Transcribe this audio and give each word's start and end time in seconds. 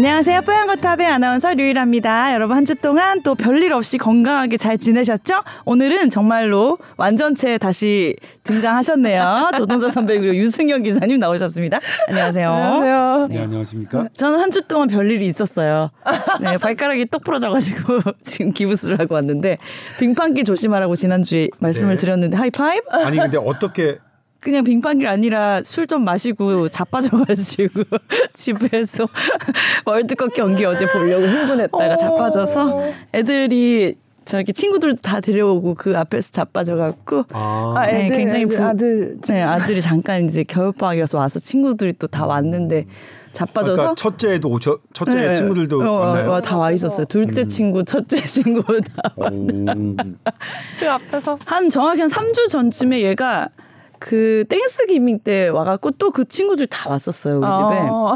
안녕하세요. 0.00 0.42
뽀얀거탑의 0.42 1.06
아나운서 1.06 1.54
류일합니다. 1.54 2.34
여러분 2.34 2.54
한 2.54 2.66
주 2.66 2.74
동안 2.74 3.22
또 3.22 3.34
별일 3.34 3.72
없이 3.72 3.96
건강하게 3.96 4.58
잘 4.58 4.76
지내셨죠? 4.76 5.36
오늘은 5.64 6.10
정말로 6.10 6.76
완전체 6.98 7.56
다시 7.56 8.14
등장하셨네요. 8.44 9.52
조동자 9.56 9.88
선배 9.88 10.18
그리고 10.18 10.36
유승현 10.36 10.82
기자님 10.82 11.18
나오셨습니다. 11.18 11.80
안녕하세요. 12.08 12.50
안녕하세요. 12.52 13.26
네, 13.30 13.38
안녕하십니까? 13.44 14.08
저는 14.14 14.38
한 14.38 14.50
주 14.50 14.60
동안 14.68 14.88
별일이 14.88 15.24
있었어요. 15.24 15.90
네, 16.42 16.58
발가락이 16.58 17.06
똑 17.06 17.24
부러져가지고 17.24 18.00
지금 18.22 18.52
기부스를 18.52 19.00
하고 19.00 19.14
왔는데 19.14 19.56
빙판길 19.98 20.44
조심하라고 20.44 20.94
지난주에 20.94 21.48
말씀을 21.58 21.94
네. 21.94 22.00
드렸는데 22.00 22.36
하이파이브? 22.36 22.84
아니 22.90 23.16
근데 23.16 23.38
어떻게 23.38 23.96
그냥 24.46 24.62
빙판길 24.62 25.08
아니라 25.08 25.60
술 25.64 25.86
좀 25.88 26.04
마시고 26.04 26.68
자빠져가지고 26.68 27.82
집에서 28.32 29.08
월드컵 29.84 30.34
경기 30.34 30.64
어제 30.64 30.86
보려고 30.86 31.26
흥분했다가 31.26 31.96
자빠져서 31.96 32.82
애들이 33.12 33.96
저기 34.24 34.52
친구들 34.52 34.96
다 34.96 35.20
데려오고 35.20 35.74
그 35.74 35.96
앞에서 35.98 36.30
자빠져갖고 36.30 37.24
아, 37.32 37.74
아, 37.76 37.86
네, 37.86 38.06
애들, 38.06 38.16
굉장히 38.16 38.44
애들, 38.44 38.56
부- 38.56 38.64
아들 38.64 39.16
네 39.28 39.42
아들이 39.42 39.80
잠깐 39.80 40.24
이제 40.24 40.42
겨울방학이어서 40.44 41.18
와서 41.18 41.38
친구들이 41.40 41.92
또 41.94 42.06
다 42.06 42.24
왔는데 42.26 42.86
자빠져서 43.32 43.82
아까 43.84 43.94
첫째도 43.96 44.48
오셔 44.48 44.78
첫째 44.92 45.14
네, 45.14 45.34
친구들도 45.34 45.80
어, 45.82 45.90
왔나요? 46.00 46.32
어, 46.32 46.40
다와 46.40 46.70
있었어요. 46.72 47.04
둘째 47.06 47.44
친구, 47.44 47.84
첫째 47.84 48.20
친구 48.26 48.62
다. 48.80 49.12
오. 49.16 49.30
그 50.80 50.88
앞에서? 50.90 51.36
한 51.46 51.68
정확히 51.68 52.00
한 52.00 52.08
3주 52.08 52.48
전쯤에 52.48 53.02
얘가 53.02 53.48
그 54.06 54.44
Thanksgiving 54.48 55.18
때 55.18 55.48
와갖고 55.48 55.92
또 55.92 56.10
그 56.10 56.24
친구들 56.26 56.66
다 56.68 56.88
왔었어요 56.90 57.38
우리 57.38 57.46
집에. 57.50 57.88
어, 57.90 58.14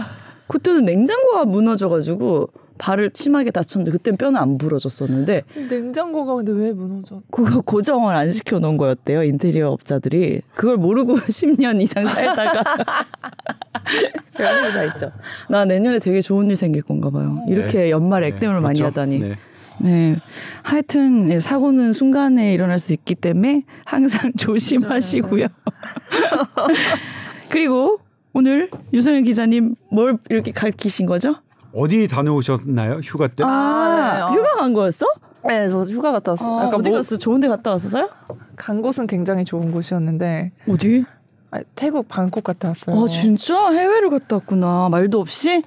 그때는 0.48 0.84
냉장고가 0.84 1.44
무너져가지고 1.44 2.48
발을 2.78 3.10
심하게 3.12 3.50
다쳤는데 3.50 3.90
그땐 3.90 4.16
뼈는 4.16 4.40
안 4.40 4.56
부러졌었는데 4.56 5.42
냉장고가 5.68 6.34
근데 6.36 6.52
왜 6.52 6.72
무너져? 6.72 7.20
그거 7.30 7.60
고정을 7.60 8.16
안 8.16 8.30
시켜 8.30 8.58
놓은 8.58 8.78
거였대요 8.78 9.22
인테리어 9.24 9.68
업자들이 9.70 10.40
그걸 10.54 10.78
모르고 10.78 11.16
10년 11.28 11.82
이상 11.82 12.06
살다가 12.06 12.64
별일이 14.34 14.72
다 14.72 14.84
있죠. 14.84 15.12
나 15.50 15.64
내년에 15.66 15.98
되게 15.98 16.20
좋은 16.22 16.48
일 16.48 16.56
생길 16.56 16.82
건가 16.82 17.10
봐요. 17.10 17.36
이렇게 17.48 17.78
네. 17.82 17.90
연말 17.90 18.22
네, 18.22 18.28
액땜을 18.28 18.60
많이 18.62 18.78
그렇죠. 18.80 19.00
하다니. 19.00 19.18
네. 19.18 19.36
네. 19.80 20.16
하여튼 20.62 21.28
네, 21.28 21.40
사고는 21.40 21.92
순간에 21.92 22.52
일어날 22.52 22.78
수 22.78 22.92
있기 22.92 23.14
때문에 23.14 23.64
항상 23.84 24.32
조심하시고요. 24.36 25.46
그리고 27.50 27.98
오늘 28.32 28.70
유성현 28.92 29.24
기자님 29.24 29.74
뭘 29.90 30.18
이렇게 30.28 30.52
가르치신 30.52 31.06
거죠? 31.06 31.36
어디 31.74 32.06
다녀오셨나요? 32.08 33.00
휴가 33.02 33.28
때? 33.28 33.44
아, 33.44 34.14
네, 34.14 34.20
어. 34.22 34.28
휴가 34.30 34.52
간 34.60 34.72
거였어? 34.72 35.06
네, 35.46 35.68
저 35.68 35.82
휴가 35.82 36.12
갔다 36.12 36.32
왔어요. 36.32 36.52
아, 36.52 36.56
그러니까 36.56 36.76
어디 36.76 36.88
뭐, 36.90 36.98
갔어? 36.98 37.16
좋은 37.16 37.40
데 37.40 37.48
갔다 37.48 37.70
왔었어요? 37.70 38.10
간 38.56 38.82
곳은 38.82 39.06
굉장히 39.06 39.44
좋은 39.44 39.72
곳이었는데 39.72 40.52
어디? 40.68 41.04
아, 41.50 41.60
태국 41.74 42.08
방콕 42.08 42.44
갔다 42.44 42.68
왔어요. 42.68 43.02
아, 43.02 43.06
진짜? 43.06 43.70
해외를 43.70 44.10
갔다 44.10 44.36
왔구나. 44.36 44.88
말도 44.90 45.20
없이? 45.20 45.62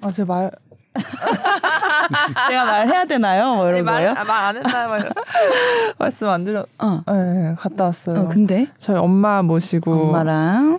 아, 0.00 0.10
제 0.10 0.24
말, 0.24 0.50
제가 2.48 2.64
말해야 2.64 3.04
되나요? 3.04 3.54
뭐 3.56 3.68
이런 3.70 3.84
거예요? 3.84 4.14
말안 4.14 4.56
했나요? 4.56 4.86
말, 4.88 5.00
말씀 5.98 6.28
안 6.28 6.44
드려. 6.44 6.64
어. 6.78 7.02
네, 7.06 7.54
갔다 7.58 7.84
왔어요. 7.84 8.20
어, 8.22 8.28
근데 8.28 8.66
저희 8.78 8.96
엄마 8.96 9.42
모시고 9.42 9.92
엄마랑 9.92 10.78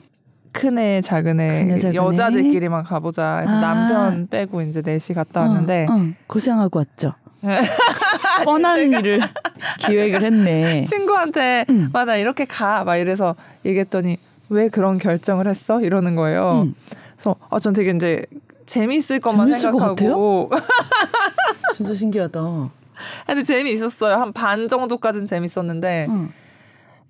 큰애 0.51 1.01
작은애 1.01 1.77
작은애. 1.77 1.95
여자들끼리만 1.95 2.83
가보자 2.83 3.37
해서 3.39 3.51
아. 3.51 3.59
남편 3.61 4.27
빼고 4.29 4.61
이제 4.63 4.81
넷이 4.81 5.13
갔다 5.15 5.41
왔는데 5.41 5.87
어, 5.89 5.93
어, 5.93 6.07
고생하고 6.27 6.79
왔죠. 6.79 7.13
뻔한 8.43 8.79
일을 8.91 9.21
기획을 9.79 10.23
했네. 10.23 10.81
친구한테 10.83 11.65
음. 11.69 11.89
맞아 11.93 12.15
이렇게 12.17 12.45
가 12.45 12.83
막 12.83 12.97
이래서 12.97 13.35
얘기했더니 13.65 14.17
왜 14.49 14.67
그런 14.69 14.97
결정을 14.97 15.47
했어 15.47 15.79
이러는 15.81 16.15
거예요. 16.15 16.63
음. 16.65 16.75
그래서 17.15 17.35
아 17.49 17.59
전 17.59 17.73
되게 17.73 17.91
이제 17.91 18.25
재밌을 18.73 19.19
것만 19.19 19.47
재밌을 19.47 19.71
것 19.71 19.79
생각하고 19.97 20.51
진짜 21.75 21.93
신기하다. 21.93 22.69
근데 23.25 23.43
재미있었어요. 23.43 24.15
한 24.15 24.31
반 24.33 24.67
정도까지는 24.67 25.25
재밌었는데 25.25 26.07
응. 26.09 26.29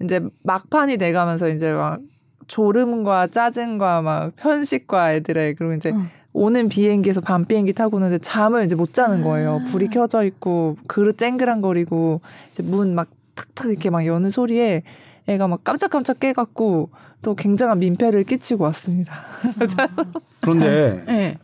이제 0.01 0.21
막판이 0.43 0.97
돼가면서 0.97 1.49
이제 1.49 1.71
막 1.73 1.99
졸음과 2.47 3.27
짜증과 3.27 4.01
막 4.01 4.35
편식과 4.37 5.13
애들의 5.15 5.55
그리고 5.55 5.73
이제 5.73 5.91
응. 5.93 6.09
오는 6.31 6.69
비행기에서 6.69 7.21
밤 7.21 7.43
비행기 7.45 7.73
타고 7.73 7.97
오는데 7.97 8.19
잠을 8.19 8.63
이제 8.63 8.75
못 8.75 8.93
자는 8.93 9.23
거예요. 9.23 9.59
아. 9.61 9.63
불이 9.71 9.89
켜져 9.89 10.23
있고 10.23 10.77
그릇 10.87 11.17
쨍그랑거리고 11.17 12.21
이제 12.51 12.63
문 12.63 12.95
막 12.95 13.09
탁탁 13.35 13.71
이렇게 13.71 13.89
막 13.89 14.05
여는 14.05 14.29
소리에 14.31 14.83
애가 15.27 15.47
막 15.47 15.63
깜짝깜짝 15.63 16.19
깨갖고 16.19 16.89
또 17.21 17.35
굉장한 17.35 17.79
민폐를 17.79 18.23
끼치고 18.23 18.63
왔습니다. 18.65 19.25
그런데 20.41 21.03
네. 21.07 21.37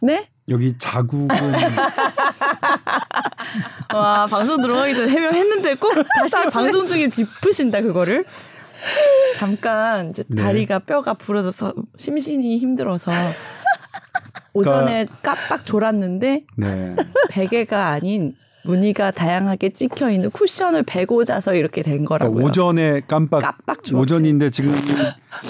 네? 0.00 0.26
여기 0.48 0.76
자국은 0.76 1.28
와 3.94 4.26
방송 4.26 4.60
들어가기 4.60 4.94
전에 4.94 5.10
해명했는데 5.10 5.76
꼭 5.76 5.92
다시 6.18 6.34
방송 6.52 6.86
중에 6.86 7.08
짚으신다 7.08 7.80
그거를. 7.82 8.24
잠깐 9.36 10.10
이제 10.10 10.24
네. 10.26 10.42
다리가 10.42 10.80
뼈가 10.80 11.14
부러져서 11.14 11.72
심신이 11.96 12.58
힘들어서 12.58 13.12
오전에 14.54 15.06
깜빡 15.22 15.64
졸았는데 15.64 16.44
네. 16.56 16.96
베개가 17.30 17.86
아닌 17.88 18.34
무늬가 18.64 19.10
다양하게 19.10 19.70
찍혀 19.70 20.10
있는 20.10 20.30
쿠션을 20.30 20.82
베고 20.84 21.24
자서 21.24 21.54
이렇게 21.54 21.82
된 21.82 22.04
그러니까 22.04 22.18
거라고요. 22.18 22.46
오전에 22.46 23.00
깜빡 23.08 23.40
깜빡. 23.42 23.78
오전인데 23.94 24.50
지금 24.50 24.74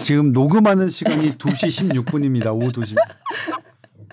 지금 0.03 0.33
녹음하는 0.33 0.89
시간이 0.89 1.33
2시 1.39 2.05
16분입니다. 2.05 2.55
오후 2.55 2.73
2시. 2.73 2.97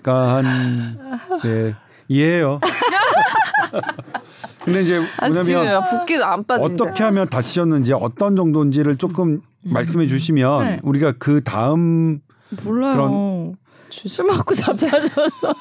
그러니까 0.02 0.36
한 0.36 0.98
네. 1.42 1.74
이해해요. 2.08 2.58
근데 4.64 4.82
이제 4.82 5.00
아, 5.18 5.28
뭐냐면 5.28 5.82
붓기도 5.88 6.24
안 6.24 6.44
빠진다. 6.44 6.84
어떻게 6.84 7.02
하면 7.04 7.28
다치셨는지 7.28 7.92
어떤 7.94 8.36
정도인지를 8.36 8.96
조금 8.96 9.40
말씀해 9.62 10.06
주시면 10.06 10.64
네. 10.64 10.80
우리가 10.82 11.14
그 11.18 11.42
다음 11.42 12.20
몰라요. 12.64 12.94
그런- 12.94 13.56
술 13.90 14.26
먹고 14.26 14.52
잡사져서. 14.54 15.54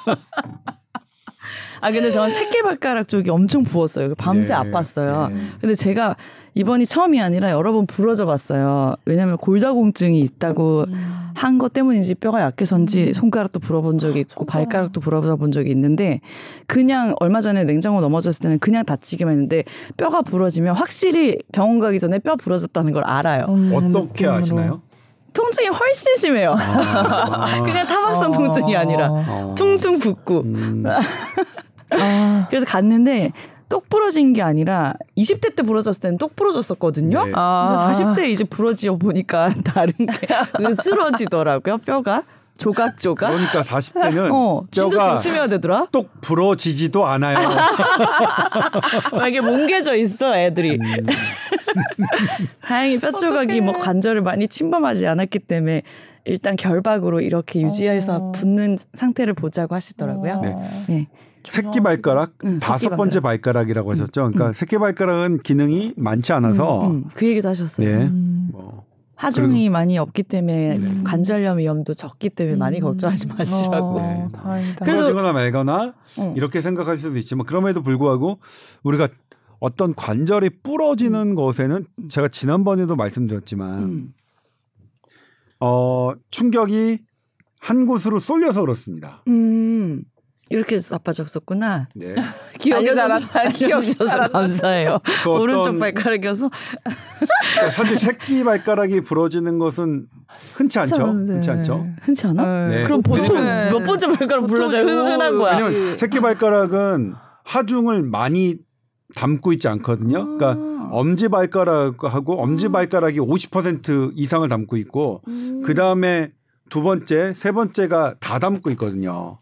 아 1.81 1.91
근데 1.91 2.11
저는 2.11 2.29
새끼발가락 2.29 3.07
쪽이 3.07 3.29
엄청 3.29 3.63
부었어요. 3.63 4.15
밤새 4.15 4.53
네, 4.53 4.59
아팠어요. 4.59 5.31
네. 5.31 5.39
근데 5.61 5.75
제가 5.75 6.15
이번이 6.55 6.85
처음이 6.85 7.21
아니라 7.21 7.51
여러 7.51 7.71
번 7.71 7.85
부러져 7.85 8.25
봤어요. 8.25 8.95
왜냐하면 9.05 9.37
골다공증이 9.37 10.19
있다고 10.19 10.85
한것 11.35 11.73
때문인지 11.73 12.15
뼈가 12.15 12.41
약해서인지 12.41 13.13
손가락도 13.13 13.59
불어본 13.59 13.97
적이 13.97 14.21
있고 14.21 14.45
발가락도 14.45 14.99
불어본 14.99 15.51
적이 15.51 15.71
있는데 15.71 16.19
그냥 16.67 17.15
얼마 17.19 17.39
전에 17.39 17.63
냉장고 17.63 18.01
넘어졌을 18.01 18.41
때는 18.41 18.59
그냥 18.59 18.83
다치기만 18.83 19.31
했는데 19.31 19.63
뼈가 19.95 20.21
부러지면 20.21 20.75
확실히 20.75 21.38
병원 21.53 21.79
가기 21.79 21.99
전에 21.99 22.19
뼈 22.19 22.35
부러졌다는 22.35 22.93
걸 22.93 23.03
알아요. 23.05 23.45
음, 23.47 23.71
어떻게 23.73 24.25
느낌으로. 24.25 24.33
아시나요? 24.33 24.81
통증이 25.34 25.67
훨씬 25.67 26.16
심해요. 26.16 26.56
아, 26.57 27.62
그냥 27.63 27.88
타박상 27.88 28.31
통증이 28.31 28.75
아니라 28.75 29.09
어. 29.12 29.56
퉁퉁 29.57 30.00
붓고 30.00 30.42
음, 30.42 30.83
아, 31.92 32.48
그래서 32.50 32.65
갔는데 32.65 33.31
똑 33.69 33.88
부러진 33.88 34.33
게 34.33 34.42
아니라 34.42 34.94
20대 35.15 35.56
때 35.56 35.63
부러졌을 35.63 36.01
때는 36.01 36.18
똑 36.18 36.36
부러졌었거든요. 36.36 37.25
네. 37.25 37.31
아. 37.36 37.86
그래서 37.86 38.13
40대 38.13 38.27
이제 38.30 38.44
부러져 38.44 38.95
보니까 38.98 39.53
다른 39.63 39.94
게 39.94 40.27
으스러지더라고요. 40.59 41.77
뼈가 41.80 42.24
조각조각. 42.59 43.31
그러니까 43.31 43.61
40대는 43.61 44.31
어, 44.31 44.63
뼈가 44.69 45.15
조심해야 45.15 45.47
되더라. 45.47 45.88
똑 45.91 46.09
부러지지도 46.21 47.06
않아요. 47.06 47.38
막 49.11 49.27
이게 49.27 49.41
뭉개져 49.41 49.95
있어 49.95 50.35
애들이. 50.35 50.75
음. 50.75 51.06
다행히 52.61 53.00
뼈 53.00 53.11
조각이 53.11 53.61
뭐 53.61 53.77
관절을 53.79 54.21
많이 54.21 54.47
침범하지 54.47 55.07
않았기 55.07 55.39
때문에 55.39 55.83
일단 56.25 56.56
결박으로 56.56 57.21
이렇게 57.21 57.61
유지해서 57.61 58.15
어. 58.17 58.31
붙는 58.33 58.77
상태를 58.94 59.33
보자고 59.33 59.73
하시더라고요. 59.75 60.41
네. 60.41 60.55
네. 60.88 61.07
새끼 61.45 61.79
발가락 61.79 62.33
응, 62.44 62.59
다섯 62.59 62.89
새끼 62.89 62.95
번째 62.97 63.21
발가락이라고 63.21 63.91
하셨죠. 63.91 64.31
그러니까 64.31 64.51
새끼 64.51 64.77
발가락은 64.77 65.39
기능이 65.39 65.94
많지 65.95 66.33
않아서 66.33 66.88
음, 66.88 67.05
그 67.13 67.25
얘기도 67.25 67.47
하셨어요. 67.50 67.88
네. 67.88 68.03
음. 68.03 68.50
뭐 68.51 68.88
하중이 69.19 69.69
많이 69.69 69.98
없기 69.98 70.24
때문에 70.24 70.77
네. 70.77 71.04
관절염 71.04 71.57
위험도 71.57 71.94
적기 71.94 72.30
때문에 72.30 72.56
많이 72.56 72.77
음. 72.77 72.83
걱정하지 72.83 73.27
마시라고. 73.27 73.98
어, 73.98 74.01
네. 74.01 74.27
다행이다. 74.31 74.86
그래도- 74.86 75.01
부러지거나 75.01 75.33
말거나 75.33 75.94
응. 76.19 76.33
이렇게 76.38 76.62
생각할 76.62 76.98
수도 76.98 77.18
있지만 77.18 77.45
그럼에도 77.45 77.83
불구하고 77.83 78.39
우리가 78.83 79.10
어떤 79.60 79.94
관절이 79.94 80.62
부러지는 80.63 81.36
것에는 81.36 81.86
제가 82.07 82.30
지난번에도 82.30 82.95
말씀드렸지만 82.95 83.83
음. 83.83 84.13
어 85.60 86.13
충격이 86.31 87.00
한 87.60 87.86
곳으로 87.86 88.19
쏠려서 88.19 88.62
그렇습니다. 88.62 89.22
음. 90.51 90.56
이렇게 90.56 90.75
해서 90.75 90.96
나빠졌었구나. 90.96 91.88
네. 91.96 92.16
기억이 92.60 92.94
잘안나 92.94 93.50
기억이 93.54 93.96
나. 93.98 94.24
감사해요. 94.25 95.00
그 95.24 95.30
어떤- 95.31 95.42
오른쪽 95.42 95.80
발가락이어서 95.80 96.50
그러니까 97.54 97.72
사실 97.72 98.00
새끼 98.00 98.44
발가락이 98.44 99.01
부러지는 99.01 99.60
것은 99.60 100.07
흔치 100.54 100.80
않죠. 100.80 101.04
않은데. 101.04 101.34
흔치 101.34 101.51
않죠. 101.51 101.88
흔치 102.01 102.28
않아? 102.28 102.68
네. 102.68 102.84
그럼 102.84 103.01
보통 103.01 103.36
몇 103.44 103.80
번째 103.86 104.07
발가락 104.07 104.46
불러줘야 104.48 104.84
흔한 104.84 105.38
거야. 105.38 105.57
왜냐면 105.57 105.98
새끼 105.98 106.19
발가락은 106.19 107.13
하중을 107.46 108.04
많이 108.04 108.57
담고 109.16 109.54
있지 109.54 109.68
않거든요. 109.68 110.38
그러니까 110.38 110.51
아. 110.51 110.90
엄지 110.92 111.28
발가락하고 111.30 112.42
엄지 112.42 112.69
발가락이 112.69 113.19
50% 113.19 114.12
이상을 114.16 114.48
담고 114.48 114.78
있고 114.78 115.22
음. 115.28 115.62
그 115.66 115.74
다음에 115.74 116.31
두 116.69 116.84
번째, 116.84 117.34
세 117.36 117.51
번째가 117.51 118.16
다 118.19 118.38
담고 118.40 118.69
있거든요. 118.72 119.38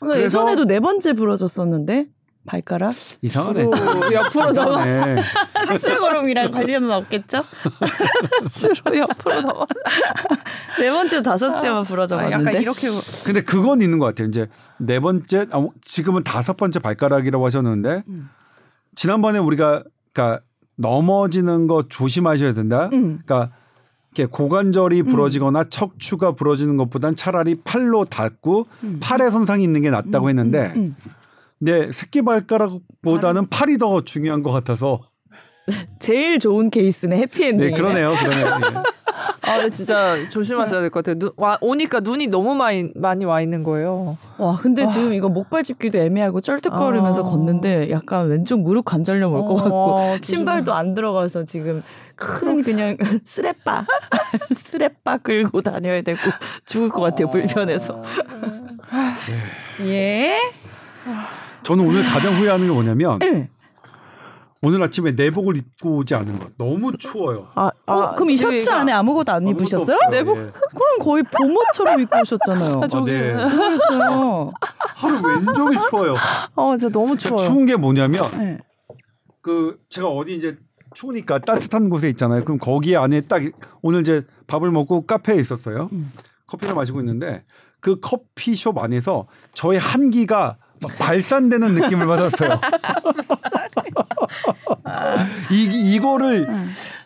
그러니까 0.00 0.18
그래서- 0.18 0.40
예전에도 0.40 0.64
네 0.64 0.80
번째 0.80 1.12
부러졌었는데 1.12 2.06
발가락 2.46 2.94
이상하네. 3.20 3.64
오, 3.64 3.70
옆으로 4.12 4.52
넘어 4.52 4.82
네. 4.84 5.22
수치걸음이랑 5.76 6.50
관련은 6.50 6.90
없겠죠? 6.90 7.42
주로 8.50 8.96
옆으로 8.98 9.40
넘어. 9.42 9.66
네 10.78 10.90
번째 10.90 11.22
다섯째만 11.22 11.84
부러져 11.84 12.16
아, 12.16 12.22
봤는데 12.22 12.50
약간 12.50 12.62
이렇게 12.62 12.88
근데 13.24 13.42
그건 13.42 13.82
있는 13.82 13.98
것 13.98 14.06
같아요. 14.06 14.28
이제 14.28 14.48
네 14.78 14.98
번째, 15.00 15.46
아, 15.52 15.66
지금은 15.84 16.24
다섯 16.24 16.56
번째 16.56 16.78
발가락이라고 16.80 17.44
하셨는데 17.44 18.04
음. 18.08 18.30
지난번에 18.94 19.38
우리가 19.38 19.84
그러니까 20.12 20.42
넘어지는 20.76 21.66
거 21.66 21.84
조심하셔야 21.88 22.54
된다. 22.54 22.88
음. 22.94 23.20
그러니까 23.24 23.50
이렇게 24.12 24.30
고관절이 24.30 25.04
부러지거나 25.04 25.68
척추가 25.70 26.32
부러지는 26.32 26.76
것보단 26.76 27.14
차라리 27.14 27.56
팔로 27.62 28.04
닿고 28.04 28.66
팔에 29.00 29.30
손상이 29.30 29.62
있는 29.62 29.82
게 29.82 29.90
낫다고 29.90 30.28
했는데 30.28 30.72
음. 30.76 30.94
근데 31.58 31.92
새끼 31.92 32.22
발가락보다는 32.22 33.48
팔이 33.48 33.78
더 33.78 34.02
중요한 34.02 34.42
것 34.42 34.50
같아서 34.50 35.00
제일 36.00 36.38
좋은 36.38 36.70
케이스는 36.70 37.16
해피엔딩이네. 37.18 37.70
네 37.70 37.76
그러네요 37.76 38.14
그러네요 38.16 38.58
네. 38.58 38.82
아 39.42 39.56
근데 39.56 39.70
진짜 39.70 40.28
조심하셔야 40.28 40.80
될 40.80 40.90
것 40.90 41.02
같아요. 41.04 41.18
눈, 41.18 41.30
와, 41.36 41.56
오니까 41.60 42.00
눈이 42.00 42.26
너무 42.26 42.54
많이 42.54 42.90
많이 42.94 43.24
와 43.24 43.40
있는 43.40 43.62
거예요. 43.62 44.16
와 44.38 44.56
근데 44.60 44.86
지금 44.86 45.12
이거 45.14 45.28
목발 45.28 45.62
짚기도 45.62 45.98
애매하고 45.98 46.40
쩔뚝거리면서 46.40 47.22
아. 47.22 47.30
걷는데 47.30 47.90
약간 47.90 48.28
왼쪽 48.28 48.60
무릎 48.60 48.84
관절염 48.84 49.32
올 49.32 49.42
것 49.48 49.54
같고 49.56 49.94
어, 49.94 50.16
신발도 50.22 50.72
안 50.74 50.94
들어가서 50.94 51.44
지금 51.44 51.82
큰 52.16 52.62
그냥 52.62 52.96
스레빠 53.24 53.86
스레빠 54.54 55.16
끌고 55.22 55.62
다녀야 55.62 56.02
되고 56.02 56.18
죽을 56.66 56.90
것 56.90 57.00
같아요 57.00 57.28
불편해서 57.30 58.02
예 59.82 60.36
저는 61.62 61.86
오늘 61.86 62.02
가장 62.04 62.34
후회하는 62.34 62.66
게 62.66 62.72
뭐냐면 62.72 63.18
네. 63.20 63.48
오늘 64.62 64.82
아침에 64.82 65.12
내복을 65.12 65.56
입고 65.56 65.96
오지 65.96 66.14
않은 66.14 66.38
것 66.38 66.56
너무 66.58 66.94
추워요. 66.98 67.48
아, 67.54 67.70
어, 67.86 68.14
그럼 68.14 68.30
이 68.30 68.36
셔츠 68.36 68.68
안에 68.68 68.92
아무것도 68.92 69.32
안 69.32 69.48
입으셨어요? 69.48 69.96
없어요. 69.96 70.10
내복? 70.10 70.36
예. 70.36 70.50
그럼 70.52 70.98
거의 71.00 71.22
봄옷처럼 71.22 72.00
입고 72.00 72.18
오셨잖아요. 72.20 72.80
아, 72.82 73.04
네. 73.06 73.34
모르겠어요. 73.34 74.52
하루 74.96 75.26
왼종일 75.26 75.80
추워요. 75.88 76.16
어 76.54 76.76
진짜 76.76 76.92
너무 76.92 77.16
추워요. 77.16 77.46
추운 77.46 77.64
게 77.64 77.76
뭐냐면 77.76 78.30
네. 78.36 78.58
그 79.40 79.78
제가 79.88 80.08
어디 80.08 80.36
이제 80.36 80.58
추우니까 80.94 81.38
따뜻한 81.38 81.88
곳에 81.88 82.10
있잖아요. 82.10 82.44
그럼 82.44 82.58
거기 82.58 82.96
안에 82.96 83.22
딱 83.22 83.40
오늘 83.80 84.00
이제 84.02 84.26
밥을 84.46 84.70
먹고 84.70 85.06
카페에 85.06 85.36
있었어요. 85.36 85.88
음. 85.92 86.12
커피를 86.46 86.74
마시고 86.74 87.00
있는데 87.00 87.44
그 87.80 87.98
커피숍 88.00 88.76
안에서 88.76 89.26
저의 89.54 89.78
한기가 89.78 90.58
막 90.82 90.98
발산되는 90.98 91.74
느낌을 91.74 92.06
받았어요. 92.06 92.60
이 95.52 95.94
이거를 95.94 96.48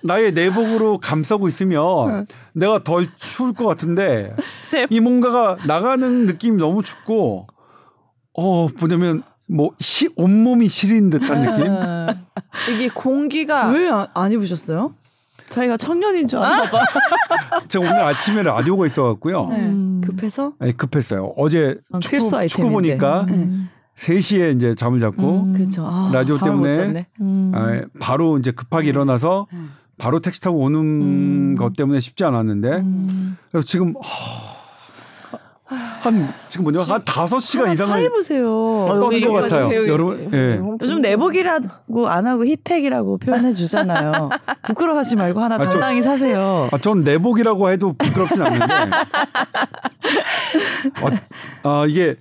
나의 0.03 0.32
내복으로 0.32 0.99
감싸고 0.99 1.49
있으면 1.49 2.26
내가 2.53 2.82
덜 2.82 3.09
추울 3.19 3.53
것 3.53 3.67
같은데 3.67 4.35
이 4.91 5.00
뭔가가 5.00 5.56
나가는 5.67 6.26
느낌이 6.26 6.56
너무 6.59 6.82
춥고 6.82 7.47
어 8.38 8.69
뭐냐면 8.79 9.23
뭐 9.47 9.71
시, 9.79 10.09
온몸이 10.17 10.69
시린 10.69 11.11
듯한 11.11 11.43
느낌. 11.43 11.73
아, 11.73 12.15
이게 12.73 12.88
공기가 12.88 13.69
왜 13.71 13.88
안 14.15 14.32
입으셨어요? 14.32 14.94
자기가 15.54 15.76
청년인 15.76 16.26
줄 16.26 16.40
아나 16.40 16.62
봐. 16.64 16.80
제가 17.68 17.84
오늘 17.84 18.00
아침에 18.00 18.42
라디오가 18.42 18.86
있어갖고요. 18.86 19.46
네. 19.46 19.66
음. 19.66 20.00
급해서 20.04 20.52
아니, 20.58 20.76
급했어요. 20.76 21.32
어제 21.36 21.78
축구, 22.00 22.48
축구. 22.48 22.70
보니까 22.70 23.24
네. 23.28 23.48
3시에 23.96 24.56
이제 24.56 24.74
잠을 24.74 24.98
잤고 24.98 25.42
음. 25.44 25.52
그렇죠. 25.52 25.86
아, 25.86 26.10
라디오 26.12 26.38
때문에. 26.38 27.06
음. 27.20 27.52
아, 27.54 27.82
바로 28.00 28.36
이제 28.38 28.50
급하게 28.50 28.88
일어나서 28.88 29.46
음. 29.52 29.70
바로 29.96 30.18
택시 30.18 30.40
타고 30.40 30.58
오는 30.58 30.80
음. 30.80 31.54
것 31.54 31.76
때문에 31.76 32.00
쉽지 32.00 32.24
않았는데 32.24 32.68
음. 32.78 33.36
그래서 33.52 33.64
지금 33.64 33.94
하, 34.02 34.53
한 35.75 36.32
지금 36.49 36.65
뭐냐 36.65 36.82
한 36.82 37.05
다섯 37.05 37.41
시간 37.41 37.67
사 37.67 37.73
이상을 37.73 38.03
입으세요. 38.05 38.44
떤것 38.88 39.12
여기까지 39.12 39.49
같아요. 39.50 39.69
배우기- 39.69 39.88
여러분, 39.88 40.31
예. 40.32 40.61
요즘 40.81 41.00
내복이라고 41.00 42.09
안 42.09 42.26
하고 42.26 42.44
히택이라고 42.44 43.19
표현해 43.19 43.53
주잖아요. 43.53 44.29
부끄러워하지 44.67 45.17
말고 45.17 45.41
하나 45.41 45.56
아, 45.56 45.59
저- 45.65 45.71
당당히 45.71 46.03
사세요. 46.03 46.69
아, 46.73 46.79
전 46.79 47.03
내복이라고 47.03 47.71
해도 47.71 47.93
부끄럽진 47.94 48.43
않는데. 48.43 48.75
어, 51.03 51.11
아, 51.82 51.87
이게, 51.87 52.17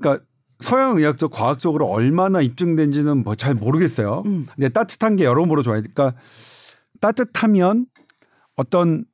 그러니까 0.00 0.24
서양 0.60 0.96
의학적 0.98 1.30
과학적으로 1.30 1.86
얼마나 1.86 2.40
입증된지는 2.40 3.22
뭐 3.22 3.34
잘 3.36 3.54
모르겠어요. 3.54 4.22
음. 4.26 4.46
근데 4.54 4.68
따뜻한 4.68 5.16
게 5.16 5.24
여러모로 5.24 5.62
좋아요. 5.62 5.80
그러니까 5.82 6.14
따뜻하면 7.00 7.86
어떤 8.56 9.04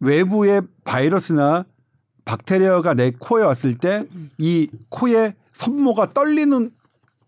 외부의 0.00 0.62
바이러스나 0.84 1.64
박테리아가 2.24 2.94
내 2.94 3.12
코에 3.18 3.42
왔을 3.42 3.74
때 3.74 4.04
이 4.38 4.68
코에 4.88 5.34
손모가 5.52 6.12
떨리는 6.12 6.70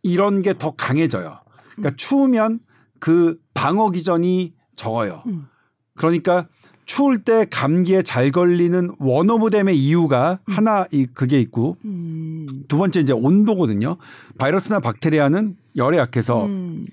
이런 0.02 0.42
게 0.42 0.54
더 0.54 0.72
강해져요. 0.72 1.38
그러니까 1.72 1.96
추우면 1.96 2.60
그 3.00 3.38
방어 3.54 3.90
기전이 3.90 4.54
적어요. 4.76 5.22
음. 5.26 5.46
그러니까 5.94 6.48
추울 6.84 7.22
때 7.22 7.46
감기에 7.50 8.02
잘 8.02 8.30
걸리는 8.30 8.90
원오브댐의 8.98 9.76
이유가 9.78 10.38
하나 10.46 10.86
이 10.92 11.06
그게 11.06 11.40
있고 11.40 11.76
음. 11.84 12.46
두 12.68 12.76
번째 12.78 13.00
이제 13.00 13.12
온도거든요. 13.12 13.96
바이러스나 14.38 14.80
박테리아는 14.80 15.54
열에 15.76 15.98
약해서 15.98 16.44
음. 16.46 16.86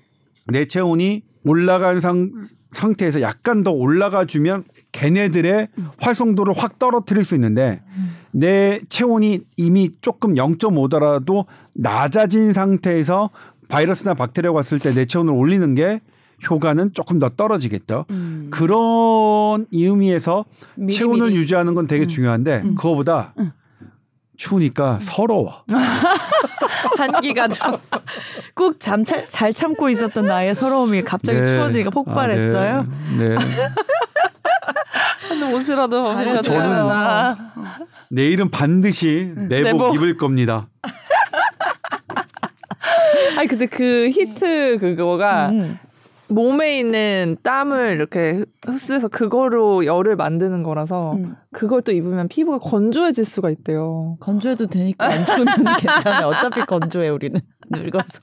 내 0.46 0.66
체온이 0.66 1.22
올라간 1.44 2.00
상, 2.00 2.30
상태에서 2.70 3.20
약간 3.20 3.62
더 3.62 3.70
올라가 3.72 4.24
주면 4.24 4.64
걔네들의 4.92 5.68
활성도를 6.00 6.54
확 6.56 6.78
떨어뜨릴 6.78 7.24
수 7.24 7.34
있는데 7.34 7.80
내 8.30 8.80
체온이 8.88 9.40
이미 9.56 9.90
조금 10.00 10.34
0.5더라도 10.34 11.46
낮아진 11.74 12.52
상태에서 12.52 13.30
바이러스나 13.68 14.14
박테리아가 14.14 14.56
왔을 14.56 14.78
때 14.78 14.92
내 14.92 15.04
체온을 15.06 15.32
올리는 15.32 15.74
게 15.74 16.00
효과는 16.50 16.92
조금 16.92 17.18
더 17.18 17.28
떨어지겠죠. 17.30 18.04
음. 18.10 18.48
그런 18.50 19.66
의미에서 19.72 20.44
미리미리. 20.74 20.96
체온을 20.98 21.34
유지하는 21.34 21.74
건 21.74 21.86
되게 21.86 22.06
중요한데 22.06 22.62
음. 22.64 22.74
그거보다 22.74 23.32
추우니까 24.36 24.98
서러워. 25.00 25.62
한기가 26.98 27.48
좀 27.48 27.76
꼭잠 28.54 29.04
잘 29.04 29.52
참고 29.52 29.88
있었던 29.88 30.26
나의 30.26 30.54
서러움이 30.54 31.02
갑자기 31.02 31.40
네. 31.40 31.54
추워지니까 31.54 31.90
폭발했어요. 31.90 32.78
아, 32.80 32.84
네. 33.18 33.28
네. 33.28 33.36
한 35.32 35.54
옷이라도 35.54 36.02
잘해줘요. 36.02 36.36
벗어야 36.36 36.62
되나. 36.62 37.36
내일은 38.10 38.50
반드시 38.50 39.32
내복, 39.36 39.64
내복. 39.64 39.94
입을 39.96 40.16
겁니다. 40.16 40.68
아니 43.38 43.48
근데 43.48 43.66
그 43.66 44.08
히트 44.10 44.78
그거가 44.80 45.48
음. 45.50 45.78
몸에 46.28 46.78
있는 46.78 47.36
땀을 47.42 47.94
이렇게 47.94 48.44
흡수해서 48.64 49.08
그거로 49.08 49.84
열을 49.84 50.16
만드는 50.16 50.62
거라서 50.62 51.12
음. 51.14 51.36
그걸 51.52 51.82
또 51.82 51.92
입으면 51.92 52.28
피부가 52.28 52.58
건조해질 52.58 53.24
수가 53.24 53.50
있대요. 53.50 54.16
건조해도 54.20 54.66
되니까 54.66 55.06
안 55.06 55.26
추우면 55.26 55.46
괜찮아요. 55.78 56.28
어차피 56.28 56.64
건조해 56.64 57.08
우리는 57.08 57.38
늙어서. 57.70 58.20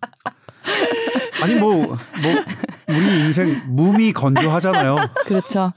아니 1.44 1.56
뭐뭐 1.56 1.98
우리 2.88 3.20
인생 3.20 3.62
몸이 3.68 4.14
건조하잖아요. 4.14 4.98
그렇죠. 5.26 5.74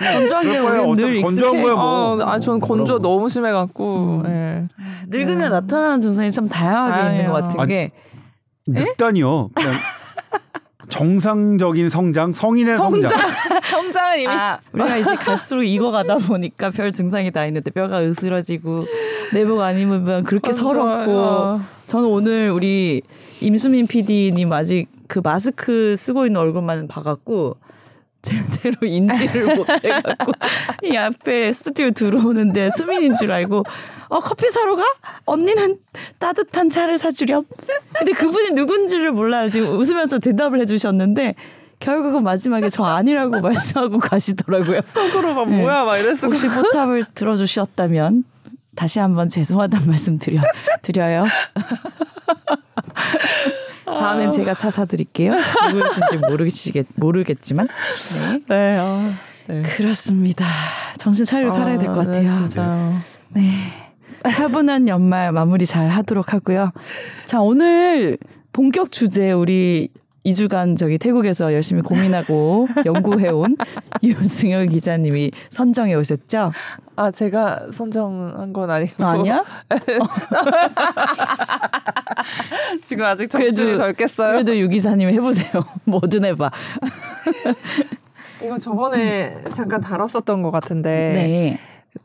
건조한 0.00 0.44
게 0.44 0.50
그럴 0.58 0.62
거야. 0.64 0.80
우리는 0.80 0.96
늘 0.96 1.16
익숙해. 1.16 1.42
건조한 1.42 1.62
거야, 1.62 1.74
뭐. 1.74 1.84
어, 1.84 2.20
아, 2.22 2.40
저는 2.40 2.60
건조 2.60 2.84
뭐라고. 2.84 3.02
너무 3.02 3.28
심해갖고. 3.28 4.22
음. 4.24 4.26
예. 4.26 4.68
늙으면 5.08 5.46
음. 5.46 5.50
나타나는 5.50 6.00
증상이 6.00 6.32
참 6.32 6.48
다양하게 6.48 7.16
있는 7.16 7.32
것. 7.32 7.42
같은 7.42 7.66
게 7.66 7.92
늑단이요. 8.68 9.50
그냥 9.54 9.74
정상적인 10.88 11.88
성장, 11.88 12.32
성인의 12.32 12.76
성장. 12.76 13.10
성장 13.70 14.12
은 14.12 14.18
이미 14.18 14.26
아, 14.28 14.58
우리가 14.72 14.96
이제 14.96 15.14
갈수록 15.14 15.62
익어가다 15.62 16.18
보니까 16.18 16.70
별 16.70 16.92
증상이 16.92 17.30
다 17.30 17.46
있는데 17.46 17.70
뼈가 17.70 18.02
으스러지고 18.02 18.80
내복 19.32 19.60
안 19.60 19.78
입으면 19.78 20.24
그렇게 20.24 20.50
아, 20.50 20.52
서럽고 20.52 21.06
좋아요. 21.06 21.60
저는 21.86 22.08
오늘 22.08 22.50
우리 22.50 23.02
임수민 23.40 23.86
PD님 23.86 24.52
아직 24.52 24.88
그 25.06 25.20
마스크 25.22 25.94
쓰고 25.96 26.26
있는 26.26 26.40
얼굴만 26.40 26.88
봐갖고 26.88 27.56
제대로 28.22 28.86
인지를 28.86 29.56
못해갖고 29.56 30.32
이 30.84 30.96
앞에 30.96 31.52
스튜디오 31.52 31.90
들어오는데 31.90 32.70
수민인 32.70 33.14
줄 33.14 33.32
알고 33.32 33.64
어 34.08 34.20
커피 34.20 34.48
사러 34.48 34.76
가? 34.76 34.82
언니는 35.24 35.78
따뜻한 36.18 36.68
차를 36.68 36.98
사주렴. 36.98 37.44
근데 37.94 38.12
그분이 38.12 38.50
누군지를 38.50 39.12
몰라요. 39.12 39.48
지금 39.48 39.78
웃으면서 39.78 40.18
대답을 40.18 40.60
해주셨는데 40.60 41.34
결국은 41.78 42.22
마지막에 42.22 42.68
저 42.68 42.84
아니라고 42.84 43.38
말씀하고 43.40 43.98
가시더라고요. 43.98 44.80
속으로 44.84 45.34
막 45.34 45.48
네. 45.48 45.62
뭐야 45.62 45.84
막 45.84 45.96
이랬을 45.96 46.24
혹시 46.24 46.46
포탑을 46.46 47.06
들어주셨다면 47.14 48.24
다시 48.76 49.00
한번 49.00 49.28
죄송하다는 49.28 49.88
말씀 49.88 50.18
드려 50.18 50.42
드려요. 50.82 51.24
다음엔 53.98 54.30
제가 54.30 54.54
차 54.54 54.70
사드릴게요. 54.70 55.32
누구신지 55.72 56.16
모르시겠 56.28 56.86
모르겠지만 56.94 57.68
네. 57.68 58.42
네. 58.48 58.76
아, 58.78 59.12
네. 59.46 59.62
그렇습니다. 59.62 60.46
정신 60.98 61.24
차리고 61.24 61.50
살아야 61.50 61.78
될것 61.78 61.96
아, 61.96 62.04
같아요. 62.04 62.22
네, 62.22 62.28
진짜요. 62.28 62.94
네. 63.30 63.52
차분한 64.28 64.88
연말 64.88 65.32
마무리 65.32 65.64
잘 65.66 65.88
하도록 65.88 66.32
하고요. 66.32 66.72
자, 67.24 67.40
오늘 67.40 68.18
본격 68.52 68.92
주제 68.92 69.32
우리 69.32 69.88
2주간 70.24 70.76
저기 70.76 70.98
태국에서 70.98 71.52
열심히 71.54 71.82
고민하고 71.82 72.68
연구해온 72.84 73.56
유승열 74.02 74.66
기자님이 74.66 75.30
선정해 75.48 75.94
오셨죠? 75.94 76.52
아 76.96 77.10
제가 77.10 77.68
선정한 77.72 78.52
건 78.52 78.70
아니고 78.70 79.04
아니야? 79.04 79.42
지금 82.82 83.04
아직 83.04 83.30
정신이 83.30 83.78
덜 83.78 83.94
깼어요. 83.94 84.32
그래도 84.32 84.58
유 84.58 84.68
기자님이 84.68 85.14
해보세요. 85.14 85.50
뭐든 85.84 86.24
해봐. 86.26 86.50
이건 88.44 88.58
저번에 88.58 89.36
잠깐 89.50 89.80
다뤘었던 89.80 90.42
것 90.42 90.50
같은데 90.50 90.90
네. 90.90 91.58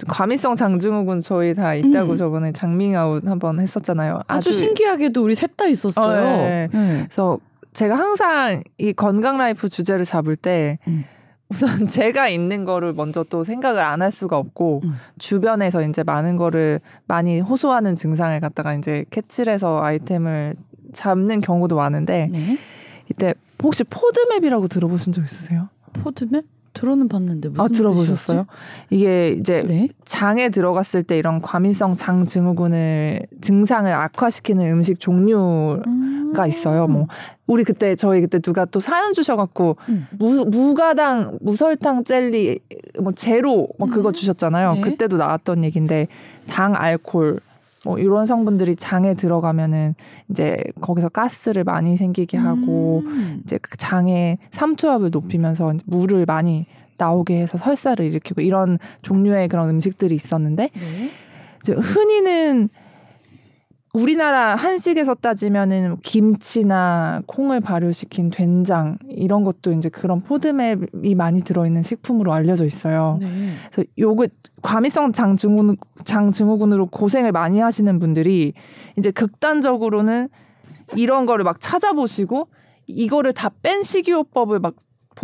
과민성 0.07 0.55
장증후군 0.55 1.19
저희 1.19 1.53
다 1.53 1.75
있다고 1.75 2.13
음. 2.13 2.17
저번에 2.17 2.51
장밍아웃 2.51 3.27
한번 3.27 3.59
했었잖아요. 3.59 4.21
아주, 4.27 4.51
신기하게도 4.51 5.23
우리 5.23 5.35
셋 5.35 5.55
다 5.55 5.67
있었어요. 5.67 6.25
어, 6.25 6.37
네. 6.37 6.67
네. 6.73 7.03
그래서 7.05 7.37
제가 7.75 7.95
항상 7.95 8.63
이 8.77 8.93
건강 8.93 9.37
라이프 9.37 9.67
주제를 9.67 10.05
잡을 10.05 10.37
때 10.37 10.79
음. 10.87 11.03
우선 11.49 11.87
제가 11.87 12.29
있는 12.29 12.63
거를 12.63 12.93
먼저 12.93 13.23
또 13.29 13.43
생각을 13.43 13.81
안 13.83 14.01
할 14.01 14.11
수가 14.11 14.37
없고 14.37 14.79
음. 14.85 14.95
주변에서 15.19 15.81
이제 15.83 16.01
많은 16.01 16.37
거를 16.37 16.79
많이 17.05 17.41
호소하는 17.41 17.95
증상을 17.95 18.39
갖다가 18.39 18.73
이제 18.73 19.03
캐치해서 19.09 19.81
아이템을 19.83 20.55
잡는 20.93 21.41
경우도 21.41 21.75
많은데 21.75 22.29
네. 22.31 22.57
이때 23.11 23.33
혹시 23.61 23.83
FODMAP이라고 23.83 24.69
들어보신 24.69 25.11
적 25.11 25.23
있으세요? 25.23 25.67
포드맵? 25.93 26.45
들어는 26.75 27.07
봤는데 27.07 27.49
무슨 27.49 27.63
아 27.63 27.67
들어보셨어요? 27.67 28.45
이게 28.91 29.29
이제? 29.31 29.63
네. 29.65 29.87
장에 30.03 30.49
들어갔을 30.49 31.01
때 31.01 31.17
이런 31.17 31.41
과민성 31.41 31.95
장 31.95 32.25
증후군을 32.27 33.25
증상을 33.41 33.91
악화시키는 33.91 34.71
음식 34.71 34.99
종류가 34.99 35.83
음. 35.87 36.33
있어요. 36.47 36.85
뭐 36.85 37.07
우리 37.47 37.63
그때 37.63 37.95
저희 37.95 38.21
그때 38.21 38.39
누가 38.39 38.65
또 38.65 38.79
사연 38.79 39.13
주셔갖고 39.13 39.77
음. 39.89 40.07
무, 40.19 40.45
무가당 40.45 41.39
무설탕 41.41 42.03
젤리 42.03 42.59
뭐 43.01 43.13
제로 43.13 43.69
뭐 43.79 43.89
그거 43.89 44.09
음. 44.09 44.13
주셨잖아요. 44.13 44.75
네. 44.75 44.81
그때도 44.81 45.17
나왔던 45.17 45.63
얘기인데 45.63 46.07
당 46.47 46.75
알콜 46.75 47.39
뭐 47.85 47.99
이런 47.99 48.25
성분들이 48.25 48.75
장에 48.75 49.13
들어가면은 49.13 49.93
이제 50.29 50.57
거기서 50.81 51.09
가스를 51.09 51.63
많이 51.63 51.95
생기게 51.95 52.35
하고 52.35 53.03
음. 53.05 53.41
이제 53.43 53.59
그 53.61 53.77
장의 53.77 54.39
삼투압을 54.49 55.11
높이면서 55.11 55.73
물을 55.85 56.25
많이 56.25 56.65
나오게 56.97 57.39
해서 57.39 57.57
설사를 57.57 58.03
일으키고 58.03 58.41
이런 58.41 58.79
종류의 59.03 59.49
그런 59.49 59.69
음식들이 59.69 60.15
있었는데 60.15 60.71
네. 60.73 61.11
이제 61.61 61.73
흔히는 61.73 62.69
우리나라 63.95 64.55
한식에서 64.55 65.15
따지면은 65.15 65.97
김치나 66.01 67.21
콩을 67.27 67.61
발효시킨 67.61 68.29
된장 68.29 68.97
이런 69.07 69.43
것도 69.45 69.71
이제 69.71 69.87
그런 69.87 70.21
포드맵이 70.21 71.15
많이 71.15 71.41
들어있는 71.41 71.81
식품으로 71.81 72.33
알려져 72.33 72.65
있어요. 72.65 73.17
네. 73.21 73.27
그래서 73.71 73.89
요거 73.97 74.27
과민성 74.61 75.13
장증후군 75.13 75.77
장증후군으로 76.03 76.87
고생을 76.87 77.31
많이 77.31 77.59
하시는 77.59 77.99
분들이 77.99 78.53
이제 78.97 79.11
극단적으로는 79.11 80.27
이런 80.95 81.25
거를 81.25 81.45
막 81.45 81.59
찾아보시고 81.59 82.49
이거를 82.87 83.33
다 83.33 83.49
뺀 83.61 83.81
식이요법을 83.81 84.59
막 84.59 84.75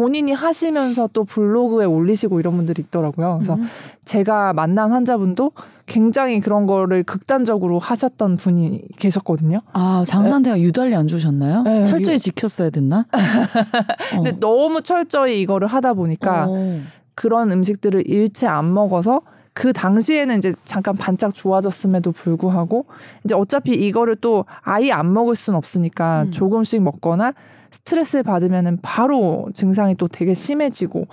본인이 0.01 0.31
하시면서 0.33 1.09
또 1.13 1.23
블로그에 1.25 1.85
올리시고 1.85 2.39
이런 2.39 2.55
분들이 2.55 2.81
있더라고요. 2.81 3.35
그래서 3.37 3.53
음. 3.53 3.67
제가 4.03 4.51
만난 4.53 4.91
환자분도 4.91 5.51
굉장히 5.85 6.39
그런 6.39 6.65
거를 6.65 7.03
극단적으로 7.03 7.77
하셨던 7.77 8.37
분이 8.37 8.85
계셨거든요. 8.97 9.61
아 9.73 10.03
장산대가 10.07 10.59
유달리 10.59 10.95
안 10.95 11.07
좋으셨나요? 11.07 11.61
네, 11.63 11.85
철저히 11.85 12.15
유- 12.15 12.17
지켰어야 12.19 12.71
됐나? 12.71 13.05
어. 13.13 14.15
근데 14.15 14.31
너무 14.39 14.81
철저히 14.81 15.39
이거를 15.41 15.67
하다 15.67 15.93
보니까 15.93 16.47
어. 16.49 16.79
그런 17.13 17.51
음식들을 17.51 18.07
일체 18.07 18.47
안 18.47 18.73
먹어서 18.73 19.21
그 19.53 19.71
당시에는 19.71 20.35
이제 20.39 20.51
잠깐 20.63 20.95
반짝 20.95 21.35
좋아졌음에도 21.35 22.11
불구하고 22.11 22.85
이제 23.23 23.35
어차피 23.35 23.73
이거를 23.73 24.15
또 24.15 24.45
아예 24.61 24.91
안 24.91 25.13
먹을 25.13 25.35
순 25.35 25.53
없으니까 25.53 26.23
음. 26.23 26.31
조금씩 26.31 26.81
먹거나 26.81 27.33
스트레스를 27.71 28.23
받으면은 28.23 28.77
바로 28.81 29.49
증상이 29.53 29.95
또 29.95 30.07
되게 30.07 30.33
심해지고 30.33 31.07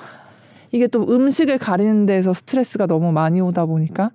이게 0.72 0.86
또 0.86 1.02
음식을 1.02 1.58
가리는 1.58 2.04
데에서 2.06 2.32
스트레스가 2.32 2.86
너무 2.86 3.12
많이 3.12 3.40
오다 3.40 3.66
보니까 3.66 4.10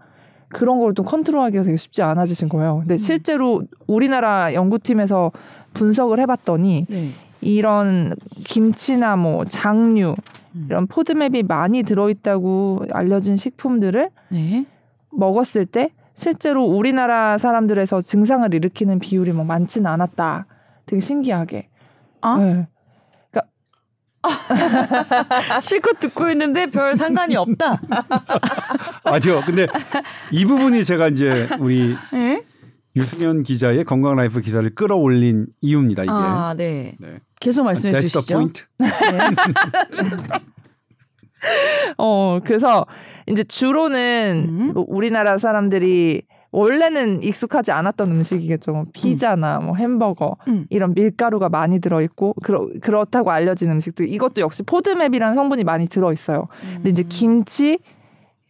그런 0.49 0.79
걸 0.79 0.93
또 0.93 1.03
컨트롤하기가 1.03 1.63
되게 1.63 1.77
쉽지 1.77 2.03
않아지신 2.03 2.47
거예요. 2.49 2.79
근데 2.79 2.97
실제로 2.97 3.63
우리나라 3.87 4.53
연구팀에서 4.53 5.31
분석을 5.73 6.19
해봤더니 6.19 6.85
네. 6.89 7.11
이런 7.41 8.15
김치나 8.45 9.15
뭐 9.15 9.43
장류 9.45 10.15
음. 10.55 10.65
이런 10.69 10.85
포드맵이 10.87 11.43
많이 11.43 11.81
들어있다고 11.81 12.85
알려진 12.91 13.35
식품들을 13.35 14.09
네. 14.29 14.65
먹었을 15.11 15.65
때 15.65 15.89
실제로 16.13 16.63
우리나라 16.63 17.39
사람들에서 17.39 18.01
증상을 18.01 18.53
일으키는 18.53 18.99
비율이 18.99 19.31
뭐 19.31 19.43
많지는 19.45 19.89
않았다. 19.89 20.45
되게 20.85 20.99
신기하게. 21.01 21.69
아? 22.23 22.37
네. 22.37 22.67
실컷 25.61 25.99
듣고 25.99 26.29
있는데 26.29 26.67
별 26.67 26.95
상관이 26.95 27.35
없다. 27.35 27.81
아니요. 29.03 29.41
근데 29.45 29.67
이 30.31 30.45
부분이 30.45 30.85
제가 30.85 31.09
이제 31.09 31.49
우리 31.59 31.93
네? 32.13 32.41
유승현 32.95 33.43
기자의 33.43 33.83
건강 33.83 34.15
라이프 34.15 34.39
기사를 34.39 34.73
끌어올린 34.75 35.47
이유입니다. 35.61 36.03
이게. 36.03 36.11
아, 36.11 36.53
네. 36.55 36.95
네. 36.99 37.19
계속 37.41 37.65
말씀해 37.65 37.91
That's 37.93 38.01
주시죠. 38.03 38.33
point. 38.33 38.63
네. 38.77 38.87
어, 41.97 42.39
그래서 42.45 42.85
이제 43.27 43.43
주로는 43.43 44.45
음. 44.47 44.71
뭐 44.73 44.85
우리나라 44.87 45.37
사람들이 45.37 46.21
원래는 46.53 47.23
익숙하지 47.23 47.71
않았던 47.71 48.11
음식이겠죠. 48.11 48.71
뭐 48.71 48.85
피자나 48.93 49.59
뭐 49.59 49.75
햄버거 49.75 50.37
음. 50.47 50.65
이런 50.69 50.93
밀가루가 50.93 51.49
많이 51.49 51.79
들어있고 51.79 52.35
그렇, 52.43 52.69
그렇다고 52.79 53.31
알려진 53.31 53.71
음식들 53.71 54.07
이것도 54.07 54.41
역시 54.41 54.61
FODMAP이라는 54.61 55.35
성분이 55.35 55.63
많이 55.63 55.87
들어있어요. 55.87 56.47
근데 56.75 56.89
음. 56.89 56.91
이제 56.91 57.03
김치 57.09 57.79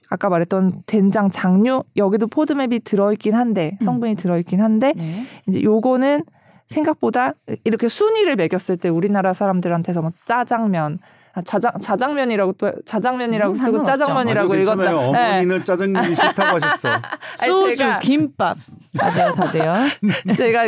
아까 0.09 0.29
말했던 0.29 0.83
된장 0.85 1.29
장류 1.29 1.85
여기도 1.95 2.27
포드맵이 2.27 2.81
들어있긴 2.81 3.35
한데 3.35 3.77
음. 3.81 3.85
성분이 3.85 4.15
들어있긴 4.15 4.61
한데 4.61 4.93
네. 4.97 5.25
이제 5.47 5.63
요거는 5.63 6.25
생각보다 6.67 7.33
이렇게 7.63 7.87
순위를 7.87 8.35
매겼을 8.35 8.75
때 8.77 8.89
우리나라 8.89 9.31
사람들한테서 9.31 10.01
뭐 10.01 10.11
짜장면 10.25 10.99
아, 11.35 11.41
자장 11.41 11.71
자장면이라고 11.81 12.53
또 12.53 12.71
자장면이라고 12.85 13.53
음, 13.53 13.55
쓰고. 13.55 13.83
짜장면이라고 13.83 14.55
읽었다. 14.55 14.83
네. 14.83 14.91
어머니는 14.91 15.65
짜장면이 15.65 16.13
싫다고 16.13 16.55
하셨어. 16.61 16.89
소주, 17.37 17.83
김밥. 18.01 18.57
다 18.97 19.11
돼요, 19.13 19.33
다 19.33 19.51
돼요. 19.51 19.73
제가 20.35 20.67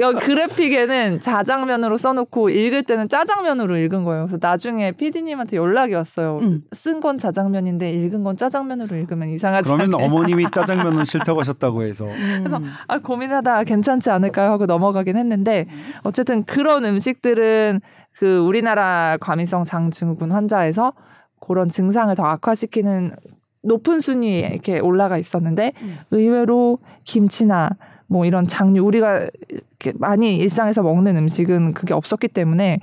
여기 0.00 0.20
그래픽에는 0.20 1.20
자장면으로 1.20 1.96
써놓고 1.96 2.50
읽을 2.50 2.82
때는 2.82 3.08
짜장면으로 3.08 3.76
읽은 3.78 4.04
거예요. 4.04 4.26
그래서 4.26 4.38
나중에 4.40 4.92
PD님한테 4.92 5.56
연락이 5.56 5.94
왔어요. 5.94 6.38
음. 6.42 6.62
쓴건 6.72 7.18
자장면인데 7.18 7.90
읽은 7.90 8.24
건 8.24 8.36
짜장면으로 8.36 8.96
읽으면 8.96 9.28
이상하지 9.30 9.72
그러면 9.72 9.94
않아요? 9.94 10.06
어머님이 10.06 10.50
짜장면은 10.50 11.04
싫다고 11.04 11.40
하셨다고 11.40 11.82
해서 11.84 12.06
그래서 12.06 12.60
아, 12.88 12.98
고민하다 12.98 13.64
괜찮지 13.64 14.10
않을까요 14.10 14.50
하고 14.50 14.66
넘어가긴 14.66 15.16
했는데 15.16 15.66
어쨌든 16.02 16.44
그런 16.44 16.84
음식들은 16.84 17.80
그 18.12 18.38
우리나라 18.38 19.16
과민성 19.20 19.64
장증후군 19.64 20.32
환자에서 20.32 20.92
그런 21.40 21.68
증상을 21.68 22.14
더 22.14 22.24
악화시키는 22.24 23.12
높은 23.64 24.00
순위에 24.00 24.50
이렇게 24.52 24.78
올라가 24.78 25.18
있었는데 25.18 25.72
음. 25.82 25.98
의외로 26.10 26.78
김치나 27.04 27.70
뭐 28.06 28.26
이런 28.26 28.46
장류 28.46 28.82
우리가 28.82 29.28
이렇게 29.48 29.92
많이 29.94 30.36
일상에서 30.36 30.82
먹는 30.82 31.16
음식은 31.16 31.72
그게 31.74 31.94
없었기 31.94 32.28
때문에 32.28 32.78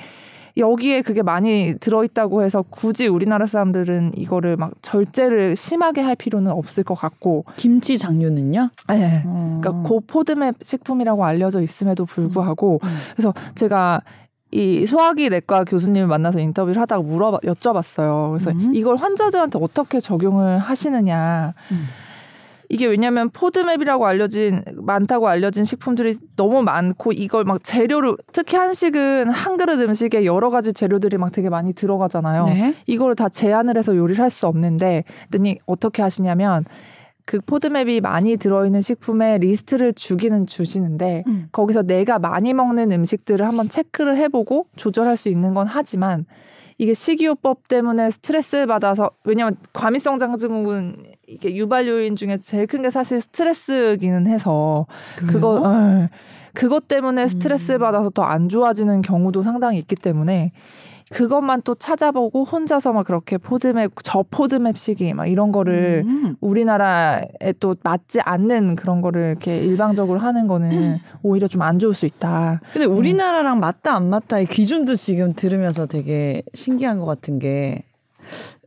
여기에 0.57 1.01
그게 1.01 1.21
많이 1.21 1.75
들어있다고 1.79 2.43
해서 2.43 2.63
굳이 2.69 3.07
우리나라 3.07 3.47
사람들은 3.47 4.13
이거를 4.17 4.57
막 4.57 4.73
절제를 4.81 5.55
심하게 5.55 6.01
할 6.01 6.15
필요는 6.15 6.51
없을 6.51 6.83
것 6.83 6.95
같고 6.95 7.45
김치 7.55 7.97
장류는요? 7.97 8.69
네. 8.89 9.23
어. 9.25 9.59
그러니까 9.61 9.87
고포드맵 9.87 10.55
식품이라고 10.61 11.23
알려져 11.23 11.61
있음에도 11.61 12.05
불구하고 12.05 12.79
음. 12.83 12.89
그래서 13.15 13.33
제가 13.55 14.01
이 14.51 14.85
소화기 14.85 15.29
내과 15.29 15.63
교수님을 15.63 16.07
만나서 16.07 16.39
인터뷰를 16.39 16.81
하다가 16.81 17.01
물어봐 17.03 17.39
여쭤봤어요. 17.39 18.31
그래서 18.31 18.51
음. 18.51 18.71
이걸 18.75 18.97
환자들한테 18.97 19.59
어떻게 19.61 19.99
적용을 19.99 20.59
하시느냐. 20.59 21.53
음. 21.71 21.87
이게 22.67 22.85
왜냐면 22.85 23.29
FODMAP이라고 23.31 24.05
알려진 24.05 24.63
많다고 24.75 25.27
알려진 25.27 25.65
식품들이 25.65 26.17
너무 26.37 26.63
많고 26.63 27.11
이걸 27.11 27.43
막 27.43 27.61
재료를 27.61 28.15
특히 28.31 28.55
한식은 28.55 29.29
한 29.29 29.57
그릇 29.57 29.81
음식에 29.81 30.23
여러 30.23 30.49
가지 30.49 30.71
재료들이 30.71 31.17
막 31.17 31.33
되게 31.33 31.49
많이 31.49 31.73
들어가잖아요. 31.73 32.45
네. 32.45 32.73
이거를 32.87 33.15
다 33.15 33.27
제한을 33.27 33.77
해서 33.77 33.93
요리를 33.95 34.23
할 34.23 34.29
수 34.29 34.47
없는데 34.47 35.03
그랬더니 35.29 35.59
어떻게 35.65 36.01
하시냐면 36.01 36.63
그 37.25 37.39
FODMAP이 37.41 38.01
많이 38.01 38.37
들어있는 38.37 38.81
식품에 38.81 39.37
리스트를 39.39 39.93
주기는 39.93 40.47
주시는데 40.47 41.23
음. 41.27 41.47
거기서 41.51 41.83
내가 41.83 42.19
많이 42.19 42.53
먹는 42.53 42.91
음식들을 42.91 43.45
한번 43.47 43.69
체크를 43.69 44.17
해보고 44.17 44.67
조절할 44.75 45.17
수 45.17 45.29
있는 45.29 45.53
건 45.53 45.67
하지만 45.67 46.25
이게 46.77 46.93
식이요법 46.93 47.67
때문에 47.67 48.09
스트레스를 48.09 48.65
받아서 48.65 49.11
왜냐면 49.23 49.55
과민성 49.73 50.17
장증후군 50.17 51.03
이게 51.27 51.55
유발 51.55 51.87
요인 51.87 52.15
중에 52.15 52.39
제일 52.39 52.65
큰 52.67 52.81
게 52.81 52.89
사실 52.89 53.21
스트레스기는 53.21 54.25
해서 54.27 54.87
그거 55.15 55.61
어, 55.63 56.09
그것 56.53 56.87
때문에 56.87 57.27
스트레스를 57.27 57.79
음. 57.79 57.81
받아서 57.81 58.09
더 58.09 58.23
안 58.23 58.49
좋아지는 58.49 59.01
경우도 59.03 59.43
상당히 59.43 59.77
있기 59.77 59.95
때문에 59.95 60.51
그것만 61.11 61.61
또 61.63 61.75
찾아보고 61.75 62.43
혼자서 62.43 62.91
막 62.93 63.05
그렇게 63.05 63.37
포드맵 63.37 63.91
저 64.03 64.25
포드맵 64.29 64.77
시기 64.77 65.13
막 65.13 65.27
이런 65.27 65.51
거를 65.51 66.03
음. 66.05 66.35
우리나라에 66.41 67.53
또 67.59 67.75
맞지 67.83 68.21
않는 68.21 68.75
그런 68.75 69.01
거를 69.01 69.29
이렇게 69.29 69.57
일방적으로 69.57 70.19
하는 70.19 70.47
거는 70.47 70.99
오히려 71.23 71.47
좀 71.47 71.61
안 71.61 71.77
좋을 71.77 71.93
수 71.93 72.05
있다. 72.07 72.59
근데 72.73 72.85
우리나라랑 72.85 73.59
맞다 73.59 73.93
안 73.95 74.09
맞다의 74.09 74.47
기준도 74.47 74.95
지금 74.95 75.33
들으면서 75.33 75.85
되게 75.85 76.41
신기한 76.55 76.97
것 76.97 77.05
같은 77.05 77.37
게 77.39 77.83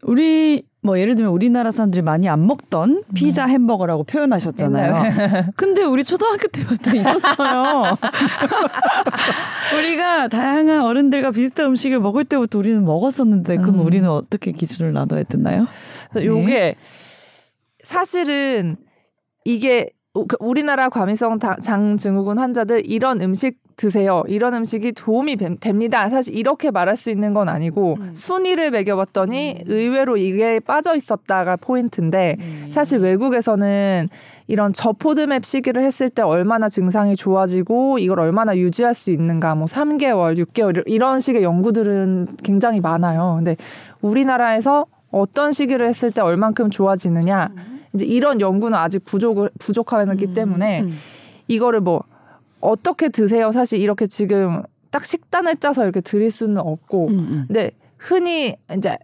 우리 0.04 0.64
뭐 0.82 0.98
예를 0.98 1.14
들면 1.16 1.32
우리나라 1.32 1.70
사람들이 1.70 2.02
많이 2.02 2.28
안 2.28 2.46
먹던 2.46 3.04
피자 3.14 3.46
햄버거라고 3.46 4.04
표현하셨잖아요. 4.04 4.94
근데 5.56 5.82
우리 5.82 6.04
초등학교 6.04 6.46
때부터 6.48 6.94
있었어요. 6.94 7.96
우리가 9.78 10.28
다양한 10.28 10.82
어른들과 10.82 11.30
비슷한 11.30 11.66
음식을 11.66 12.00
먹을 12.00 12.24
때부터 12.24 12.58
우리는 12.58 12.84
먹었었는데 12.84 13.56
그럼 13.56 13.76
음. 13.76 13.86
우리는 13.86 14.08
어떻게 14.08 14.52
기준을 14.52 14.92
나눠야 14.92 15.22
되나요? 15.22 15.66
그래서 16.10 16.26
요게 16.26 16.74
사실은 17.82 18.76
이게 19.46 19.90
우- 20.12 20.26
그 20.26 20.36
우리나라 20.38 20.88
과민성 20.90 21.38
다- 21.38 21.56
장증후군 21.62 22.38
환자들 22.38 22.82
이런 22.86 23.20
음식 23.22 23.58
드세요. 23.76 24.22
이런 24.28 24.54
음식이 24.54 24.92
도움이 24.92 25.36
됨- 25.36 25.58
됩니다. 25.58 26.08
사실 26.08 26.36
이렇게 26.36 26.70
말할 26.70 26.96
수 26.96 27.10
있는 27.10 27.34
건 27.34 27.48
아니고 27.48 27.96
음. 28.00 28.10
순위를 28.14 28.70
매겨봤더니 28.70 29.64
의외로 29.66 30.16
이게 30.16 30.60
빠져 30.60 30.94
있었다가 30.94 31.56
포인트인데 31.56 32.36
사실 32.70 33.00
외국에서는 33.00 34.08
이런 34.46 34.72
저포드맵 34.72 35.44
시기를 35.44 35.82
했을 35.82 36.10
때 36.10 36.22
얼마나 36.22 36.68
증상이 36.68 37.16
좋아지고 37.16 37.98
이걸 37.98 38.20
얼마나 38.20 38.56
유지할 38.56 38.94
수 38.94 39.10
있는가 39.10 39.54
뭐 39.54 39.66
3개월, 39.66 40.38
6개월 40.44 40.82
이런 40.86 41.20
식의 41.20 41.42
연구들은 41.42 42.28
굉장히 42.42 42.80
많아요. 42.80 43.34
근데 43.36 43.56
우리나라에서 44.02 44.86
어떤 45.10 45.52
시기를 45.52 45.86
했을 45.88 46.10
때 46.10 46.20
얼만큼 46.20 46.70
좋아지느냐 46.70 47.50
이제 47.94 48.04
이런 48.04 48.40
연구는 48.40 48.76
아직 48.76 49.04
부족을 49.04 49.50
부족하기 49.58 50.34
때문에 50.34 50.82
음. 50.82 50.98
이거를 51.48 51.80
뭐 51.80 52.02
어떻게 52.64 53.08
드세요? 53.08 53.50
사실 53.52 53.80
이렇게 53.80 54.06
지금 54.06 54.62
딱 54.90 55.04
식단을 55.04 55.56
짜서 55.56 55.82
이렇게 55.84 56.00
드릴 56.00 56.30
수는 56.30 56.58
없고 56.58 57.08
음, 57.08 57.12
음. 57.18 57.44
근데 57.46 57.70
흔히 57.98 58.56
이제 58.76 58.96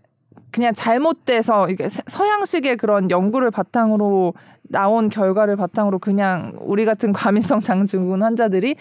그냥 0.50 0.72
잘못돼서 0.72 1.68
이게 1.68 1.88
세- 1.88 2.02
서양식의 2.06 2.76
그런 2.76 3.10
연구를 3.10 3.50
바탕으로 3.50 4.34
나온 4.62 5.08
결과를 5.08 5.56
바탕으로 5.56 5.98
그냥 5.98 6.52
우리 6.60 6.84
같은 6.84 7.12
과민성 7.12 7.60
장증후군 7.60 8.22
환자들이 8.22 8.76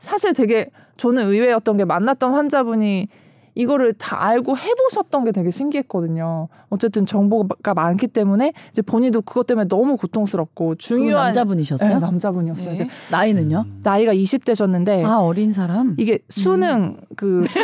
사실 0.00 0.32
되게 0.34 0.68
저는 0.96 1.24
의외였던 1.26 1.76
게 1.78 1.84
만났던 1.84 2.34
환자분이 2.34 3.08
이거를 3.54 3.92
다 3.94 4.22
알고 4.24 4.56
해보셨던 4.56 5.24
게 5.24 5.32
되게 5.32 5.50
신기했거든요. 5.50 6.48
어쨌든 6.70 7.06
정보가 7.06 7.74
많기 7.74 8.08
때문에 8.08 8.52
이제 8.70 8.82
본인도 8.82 9.22
그것 9.22 9.46
때문에 9.46 9.68
너무 9.68 9.96
고통스럽고 9.96 10.74
중요한 10.76 11.26
남자분이셨어요? 11.26 11.88
네, 11.94 11.98
남자분이었어요. 11.98 12.78
네. 12.78 12.88
나이는요? 13.10 13.64
나이가 13.82 14.12
20대셨는데 14.12 15.04
아 15.04 15.18
어린 15.20 15.52
사람? 15.52 15.94
이게 15.98 16.18
수능 16.28 16.96
그 17.16 17.44
수- 17.48 17.60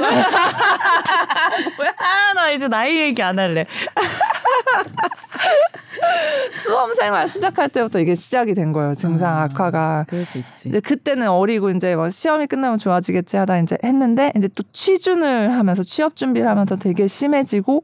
아나 1.99 2.51
이제 2.53 2.69
나이 2.69 2.97
얘기 3.01 3.23
안 3.23 3.39
할래. 3.39 3.67
수험 6.53 6.95
생활 6.95 7.27
시작할 7.29 7.69
때부터 7.69 8.01
이게 8.01 8.15
시작이 8.15 8.55
된 8.55 8.73
거예요. 8.73 8.95
증상 8.95 9.37
아. 9.37 9.43
악화가. 9.45 10.07
그럴 10.09 10.25
수 10.25 10.39
있지. 10.39 10.65
근데 10.65 10.81
그때는 10.81 11.29
어리고 11.29 11.71
이제 11.71 11.97
뭐 11.97 12.09
시험이 12.11 12.47
끝나면 12.47 12.79
좋아지겠지 12.79 13.37
하다 13.37 13.59
이제 13.59 13.79
했는데 13.85 14.33
이제 14.37 14.49
또 14.55 14.63
취준을 14.73 15.53
하면서 15.53 15.83
취업 15.83 16.17
준비를 16.17 16.49
하면서 16.49 16.77
되게 16.77 17.07
심해지고 17.07 17.83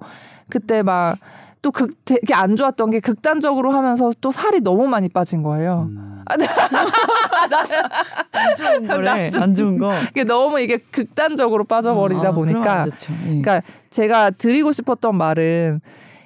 그때 0.49 0.83
막 0.83 1.19
또 1.67 1.73
극 1.73 2.05
되게 2.05 2.33
안 2.33 2.55
좋았던 2.55 2.91
게 2.91 3.01
극단적으로 3.01 3.73
하면서 3.73 4.13
또 4.21 4.31
살이 4.31 4.61
너무 4.61 4.87
많이 4.87 5.09
빠진 5.09 5.43
거예요. 5.43 5.89
음. 5.91 6.23
아, 6.27 6.37
네. 6.37 6.47
안 8.33 8.55
좋은 8.55 8.87
거래. 8.87 9.31
안 9.35 9.55
좋은 9.55 9.79
거. 9.79 9.93
이게 10.11 10.23
너무 10.25 10.61
이게 10.61 10.79
극단적으로 10.79 11.65
빠져버리다 11.65 12.29
아, 12.29 12.33
보니까. 12.33 12.87
예. 12.87 13.27
그러니까 13.27 13.63
제가 13.91 14.31
드리고 14.31 14.71
싶었던 14.71 15.17
말은 15.17 15.81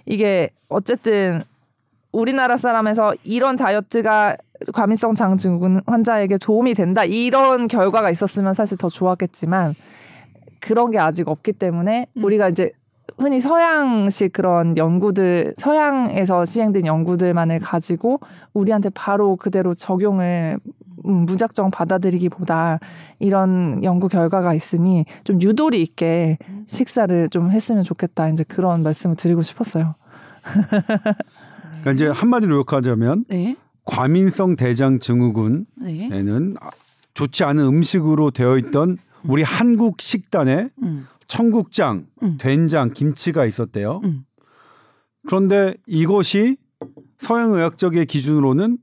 이게 0.04 0.50
어쨌든 0.68 1.40
우리나라 2.12 2.56
사람에서 2.56 3.14
이런 3.24 3.56
다이어트가 3.56 4.36
과민성 4.72 5.14
장 5.14 5.36
증후군 5.36 5.82
환자에게 5.86 6.38
도움이 6.38 6.74
된다 6.74 7.04
이런 7.04 7.68
결과가 7.68 8.10
있었으면 8.10 8.52
사실 8.54 8.76
더 8.76 8.88
좋았겠지만 8.88 9.74
그런 10.60 10.90
게 10.90 10.98
아직 10.98 11.28
없기 11.28 11.54
때문에 11.54 12.06
음. 12.16 12.24
우리가 12.24 12.48
이제 12.48 12.72
흔히 13.18 13.40
서양식 13.40 14.32
그런 14.32 14.76
연구들 14.76 15.54
서양에서 15.58 16.44
시행된 16.44 16.86
연구들만을 16.86 17.58
가지고 17.60 18.20
우리한테 18.52 18.90
바로 18.90 19.36
그대로 19.36 19.74
적용을 19.74 20.58
음, 21.06 21.12
무작정 21.26 21.70
받아들이기보다 21.70 22.78
이런 23.18 23.82
연구 23.84 24.08
결과가 24.08 24.54
있으니 24.54 25.06
좀 25.24 25.40
유도리 25.40 25.80
있게 25.82 26.38
식사를 26.66 27.30
좀 27.30 27.50
했으면 27.50 27.84
좋겠다. 27.84 28.28
이제 28.28 28.44
그런 28.44 28.82
말씀을 28.82 29.16
드리고 29.16 29.42
싶었어요. 29.42 29.94
그러니까 31.80 31.92
이제 31.92 32.06
한마디로 32.06 32.56
욕하자면 32.56 33.24
네. 33.28 33.56
과민성 33.84 34.56
대장 34.56 34.98
증후군에는 34.98 35.66
네. 35.80 36.60
좋지 37.14 37.44
않은 37.44 37.64
음식으로 37.64 38.30
되어 38.30 38.56
있던 38.58 38.98
우리 39.24 39.42
한국 39.42 40.00
식단에 40.00 40.70
음. 40.82 41.06
청국장, 41.26 42.06
음. 42.22 42.36
된장, 42.38 42.92
김치가 42.92 43.44
있었대요. 43.44 44.00
음. 44.04 44.24
그런데 45.26 45.74
이것이 45.86 46.56
서양 47.18 47.52
의학적의 47.52 48.06
기준으로는 48.06 48.78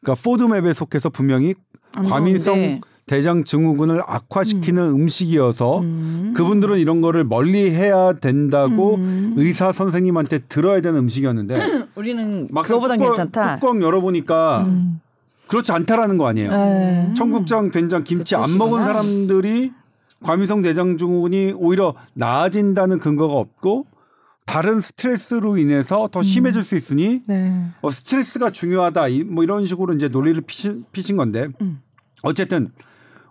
그러니까 0.00 0.22
포드맵에 0.22 0.74
속해서 0.74 1.08
분명히 1.10 1.54
안 1.92 2.06
과민성 2.06 2.54
좋은데. 2.54 2.80
대장 3.08 3.42
증후군을 3.42 4.02
악화시키는 4.06 4.82
음. 5.02 5.08
식이어서 5.08 5.80
음. 5.80 6.32
그분들은 6.36 6.78
이런 6.78 7.00
거를 7.00 7.24
멀리 7.24 7.70
해야 7.70 8.12
된다고 8.12 8.94
음. 8.94 9.34
의사 9.36 9.72
선생님한테 9.72 10.40
들어야 10.48 10.80
되는 10.80 11.00
음식이었는데 11.00 11.88
우리는 11.96 12.46
막상 12.52 12.80
괜찮다. 12.96 13.56
뚜껑 13.58 13.82
열어보니까 13.82 14.60
음. 14.66 15.00
그렇지 15.48 15.72
않다라는 15.72 16.18
거 16.18 16.26
아니에요. 16.28 16.50
네. 16.50 17.14
청국장, 17.16 17.70
된장, 17.70 18.04
김치 18.04 18.34
그안 18.36 18.56
먹은. 18.58 18.84
사람들이 18.84 19.72
과민성 20.22 20.62
대장 20.62 20.98
증후군이 20.98 21.54
오히려 21.56 21.94
나아진다는 22.14 22.98
근거가 22.98 23.34
없고 23.34 23.86
다른 24.44 24.80
스트레스로 24.80 25.56
인해서 25.56 26.08
더 26.12 26.22
심해질 26.22 26.64
수 26.64 26.76
있으니 26.76 27.22
네. 27.26 27.64
어, 27.82 27.90
스트레스가 27.90 28.50
중요하다 28.50 29.08
이- 29.08 29.22
뭐 29.24 29.44
이런 29.44 29.64
식으로 29.66 29.94
이제 29.94 30.08
논리를 30.08 30.40
피신, 30.42 30.84
피신 30.92 31.16
건데 31.16 31.48
음. 31.62 31.80
어쨌든 32.22 32.70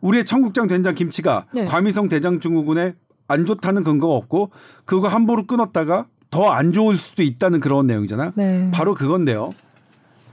우리의 0.07 0.25
청국장, 0.25 0.67
된장, 0.67 0.95
김치가 0.95 1.45
네. 1.53 1.65
과민성 1.65 2.07
대장 2.07 2.39
증후군에 2.39 2.93
안 3.27 3.45
좋다는 3.45 3.83
근거가 3.83 4.13
없고 4.15 4.51
그거 4.85 5.07
함부로 5.09 5.45
끊었다가 5.45 6.07
더 6.29 6.51
안 6.51 6.71
좋을 6.73 6.97
수도 6.97 7.23
있다는 7.23 7.59
그런 7.59 7.87
내용이잖아요. 7.87 8.31
네. 8.35 8.69
바로 8.73 8.93
그건데요. 8.93 9.51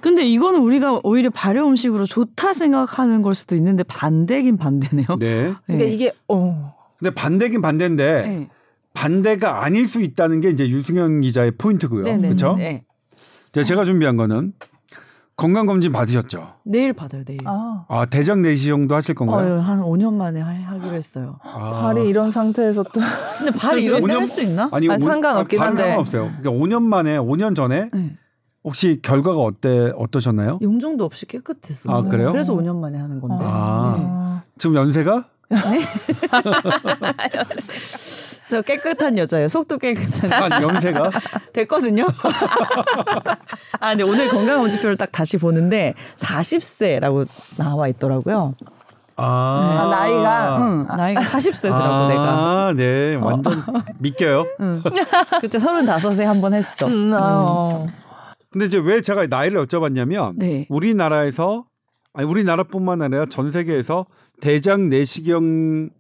근데 0.00 0.24
이거는 0.24 0.60
우리가 0.60 1.00
오히려 1.02 1.30
발효 1.30 1.66
음식으로 1.66 2.04
좋다 2.04 2.52
생각하는 2.52 3.22
걸 3.22 3.34
수도 3.34 3.56
있는데 3.56 3.82
반대긴 3.84 4.56
반대네요. 4.58 5.06
네. 5.18 5.54
그러니까 5.66 5.88
이게 5.88 6.12
어. 6.28 6.74
근데 6.98 7.12
반대긴 7.14 7.62
반대인데 7.62 8.22
네. 8.22 8.48
반대가 8.92 9.64
아닐 9.64 9.86
수 9.86 10.02
있다는 10.02 10.40
게 10.40 10.50
이제 10.50 10.68
유승현 10.68 11.20
기자의 11.22 11.52
포인트고요. 11.58 12.04
네네. 12.04 12.28
그렇죠? 12.28 12.54
네. 12.56 12.84
제가 13.52 13.84
준비한 13.84 14.16
거는 14.16 14.52
건강 15.36 15.66
검진 15.66 15.90
받으셨죠. 15.92 16.54
내일 16.62 16.92
받아요, 16.92 17.24
내일. 17.24 17.40
아. 17.44 17.84
아 17.88 18.06
대장 18.06 18.40
내시경도 18.42 18.94
하실 18.94 19.14
건가요? 19.16 19.56
어, 19.56 19.58
한 19.58 19.80
5년 19.82 20.12
만에 20.14 20.40
하, 20.40 20.52
하기로 20.52 20.94
했어요. 20.94 21.38
아. 21.42 21.82
발이 21.82 22.08
이런 22.08 22.30
상태에서 22.30 22.84
또 22.84 23.00
근데 23.38 23.50
발이 23.50 23.82
이런 23.84 23.98
데 24.00 24.04
오년- 24.04 24.18
할수 24.20 24.42
있나? 24.42 24.68
아니 24.72 24.88
아니, 24.88 25.02
오- 25.02 25.06
상관없긴 25.08 25.60
아, 25.60 25.66
한데. 25.66 25.82
상관없어요. 25.82 26.32
그러니까 26.40 26.50
5년 26.50 26.82
만에 26.82 27.18
5년 27.18 27.56
전에 27.56 27.90
네. 27.92 28.16
혹시 28.62 29.00
결과가 29.02 29.40
어때 29.40 29.92
어떠셨나요? 29.96 30.60
용종도 30.62 31.04
없이 31.04 31.26
깨끗했어요. 31.26 31.92
아, 31.94 32.02
그래요? 32.02 32.30
그래서 32.30 32.54
5년 32.54 32.76
만에 32.78 32.96
하는 32.98 33.20
건데. 33.20 33.44
아. 33.44 33.94
네. 33.98 34.04
아. 34.06 34.42
지금 34.56 34.76
연세가 34.76 35.24
저 38.54 38.62
깨끗한 38.62 39.18
여자예요. 39.18 39.48
속도 39.48 39.78
깨끗한. 39.78 40.32
아 40.52 40.62
연세가 40.62 41.10
됐거든요. 41.52 42.06
아, 43.80 43.88
근데 43.90 44.04
오늘 44.04 44.28
건강검진표를 44.28 44.96
딱 44.96 45.10
다시 45.10 45.38
보는데 45.38 45.94
40세라고 46.14 47.26
나와 47.56 47.88
있더라고요. 47.88 48.54
아, 49.16 49.24
아, 49.24 49.88
나이가? 49.88 50.56
응, 50.58 50.86
나이가 50.96 51.20
40세더라고 51.20 51.72
아, 51.72 52.08
내가. 52.08 52.72
네, 52.76 53.16
완전 53.16 53.64
믿겨요. 53.98 54.46
응. 54.60 54.82
그때 55.40 55.58
35세 55.58 56.22
한 56.22 56.40
번 56.40 56.54
했어. 56.54 56.86
음, 56.86 57.12
아. 57.12 57.86
근데 58.52 58.66
이제 58.66 58.78
왜 58.78 59.00
제가 59.00 59.26
나이를 59.26 59.66
여쭤봤냐면 59.66 60.34
네. 60.36 60.66
우리나라에서 60.68 61.64
아니 62.12 62.28
우리나라뿐만 62.28 63.02
아니라 63.02 63.26
전 63.28 63.50
세계에서 63.50 64.06
대장 64.40 64.88
내시경이 64.90 65.90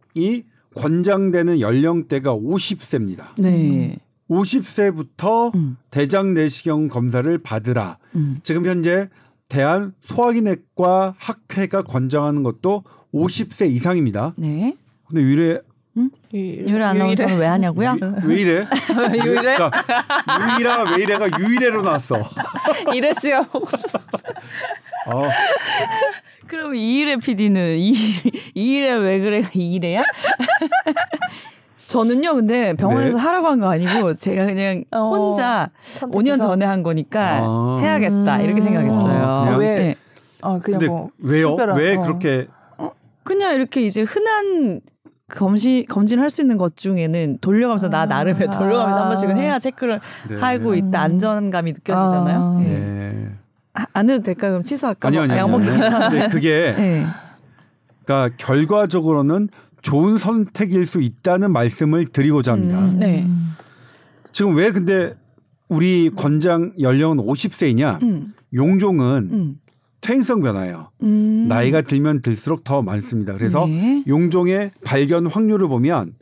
권장되는 0.74 1.60
연령대가 1.60 2.34
50세입니다. 2.34 3.26
네. 3.38 3.98
50세부터 4.28 5.54
음. 5.54 5.76
대장 5.90 6.34
내시경 6.34 6.88
검사를 6.88 7.36
받으라. 7.38 7.98
음. 8.16 8.38
지금 8.42 8.66
현재 8.66 9.08
대한 9.48 9.92
소화기내과 10.02 11.14
학회가 11.18 11.82
권장하는 11.82 12.42
것도 12.42 12.84
50세 13.12 13.70
이상입니다. 13.70 14.34
네. 14.36 14.76
근데 15.06 15.22
왜이 15.22 15.58
래? 15.96 16.08
유일 16.32 16.82
아나운서는 16.82 17.38
왜 17.38 17.46
하냐고요? 17.46 17.96
왜, 18.00 18.08
왜 18.24 18.34
이래? 18.40 18.66
유일해? 19.24 19.54
그러니까 19.56 19.70
유일아 20.58 20.82
왜 20.96 21.02
이래가 21.02 21.28
유일해로 21.38 21.82
나왔어. 21.82 22.16
이래 22.94 23.12
씨가 23.14 23.42
보고 23.42 23.66
싶어. 23.76 23.98
어. 25.06 25.28
그럼 26.48 26.74
이일의 26.74 27.18
PD는 27.18 27.78
이일 28.54 28.84
에 28.84 28.92
왜 28.94 29.18
그래가 29.20 29.48
이일에야? 29.54 30.02
저는요, 31.88 32.34
근데 32.34 32.72
병원에서 32.74 33.16
네. 33.18 33.22
하라고 33.22 33.46
한 33.46 33.60
거 33.60 33.68
아니고 33.70 34.14
제가 34.14 34.46
그냥 34.46 34.82
어, 34.90 35.10
혼자 35.10 35.70
선택해서. 35.80 36.18
5년 36.36 36.40
전에 36.40 36.64
한 36.64 36.82
거니까 36.82 37.40
아. 37.44 37.78
해야겠다 37.80 38.40
이렇게 38.40 38.60
생각했어요. 38.60 39.22
아, 39.24 39.44
그냥? 39.44 39.60
왜? 39.60 39.74
네. 39.76 39.94
아 40.42 40.58
그냥 40.58 40.80
근데 40.80 40.86
뭐 40.88 41.10
왜요? 41.18 41.56
특별한- 41.56 41.76
왜 41.76 41.94
어. 41.96 42.02
그렇게 42.02 42.46
그냥 43.22 43.54
이렇게 43.54 43.80
이제 43.82 44.02
흔한 44.02 44.80
검신 45.34 45.84
검진할 45.86 46.30
수 46.30 46.40
있는 46.42 46.56
것 46.56 46.76
중에는 46.76 47.38
돌려가면서 47.40 47.88
나 47.88 48.06
나름의 48.06 48.48
아. 48.48 48.58
돌려가면서 48.58 49.00
한 49.00 49.08
번씩은 49.08 49.36
해야 49.36 49.58
체크를 49.58 50.00
네. 50.28 50.36
하고 50.36 50.74
있다 50.74 51.00
안전감이 51.00 51.72
느껴지잖아요. 51.72 52.40
아. 52.40 52.60
네. 52.62 52.64
네. 52.64 53.28
아, 53.74 53.86
안 53.92 54.08
해도 54.08 54.22
될까 54.22 54.48
그럼 54.48 54.62
취소할까? 54.62 55.08
아니요, 55.08 55.22
아니요. 55.22 55.44
아니요. 55.44 55.58
귀찮은데. 55.58 56.18
근데 56.18 56.28
그게 56.28 56.74
네. 56.76 57.06
그러니까 58.04 58.36
결과적으로는 58.38 59.48
좋은 59.82 60.16
선택일 60.16 60.86
수 60.86 61.02
있다는 61.02 61.52
말씀을 61.52 62.06
드리고자 62.06 62.52
합니다. 62.52 62.78
음, 62.78 62.98
네. 62.98 63.26
지금 64.32 64.56
왜 64.56 64.70
근데 64.70 65.14
우리 65.68 66.10
권장 66.14 66.72
연령은 66.78 67.18
50세이냐? 67.18 68.02
음, 68.02 68.34
용종은 68.54 69.28
음, 69.32 69.56
퇴행성 70.04 70.42
변화예요. 70.42 70.90
음. 71.02 71.46
나이가 71.48 71.80
들면 71.80 72.20
들수록 72.20 72.62
더 72.62 72.82
많습니다. 72.82 73.32
그래서 73.32 73.66
네. 73.66 74.04
용종의 74.06 74.72
발견 74.84 75.26
확률을 75.26 75.66
보면 75.68 76.12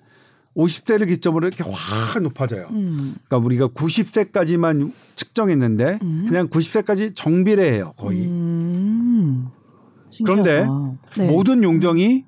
50세를 0.57 1.09
기점으로 1.09 1.49
이렇게 1.49 1.65
확 1.67 2.23
높아져요. 2.23 2.69
음. 2.71 3.17
그러니까 3.27 3.45
우리가 3.45 3.69
90세까지만 3.69 4.93
측정했는데 5.17 5.99
음. 6.01 6.27
그냥 6.29 6.49
90세까지 6.49 7.17
정비례해요 7.17 7.95
거의. 7.97 8.21
음. 8.21 9.49
그런데. 10.25 10.65
네. 11.17 11.27
모든 11.27 11.65
용종이 11.65 12.25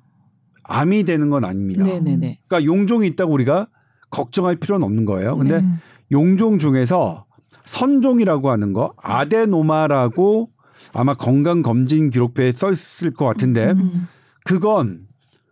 암이 0.64 1.04
되는 1.04 1.30
건 1.30 1.44
아닙니다. 1.44 1.84
네네네. 1.84 2.40
그러니까 2.48 2.64
용종이 2.64 3.06
있다고 3.08 3.32
우리가 3.32 3.68
걱정할 4.10 4.56
필요는 4.56 4.84
없는 4.84 5.04
거예요. 5.04 5.36
근데 5.36 5.60
네. 5.60 5.66
용종 6.10 6.58
중에서 6.58 7.26
선종이라고 7.64 8.50
하는 8.50 8.72
거 8.72 8.94
아데노마라고 8.96 10.50
아마 10.92 11.14
건강 11.14 11.62
검진 11.62 12.10
기록표에 12.10 12.52
써 12.52 12.70
있을 12.70 13.12
것 13.12 13.26
같은데 13.26 13.72
음. 13.72 14.08
그건 14.44 15.06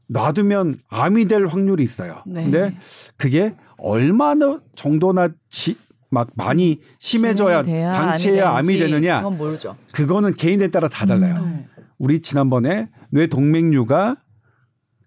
놔두면 0.08 0.76
암이 0.88 1.26
될 1.26 1.46
확률이 1.46 1.82
있어요. 1.82 2.22
네. 2.26 2.44
근데 2.44 2.76
그게 3.16 3.54
얼마나 3.78 4.58
정도나 4.76 5.30
지, 5.48 5.76
막 6.10 6.28
많이 6.34 6.80
심해져야 6.98 7.62
방치해야 7.62 8.50
암이 8.50 8.78
되느냐 8.78 9.18
그건 9.18 9.38
모르죠. 9.38 9.76
그거는 9.92 10.34
개인에 10.34 10.68
따라 10.68 10.88
다 10.88 11.06
달라요. 11.06 11.44
네. 11.44 11.66
우리 11.98 12.20
지난번에 12.20 12.88
뇌 13.10 13.26
동맥류가 13.26 14.16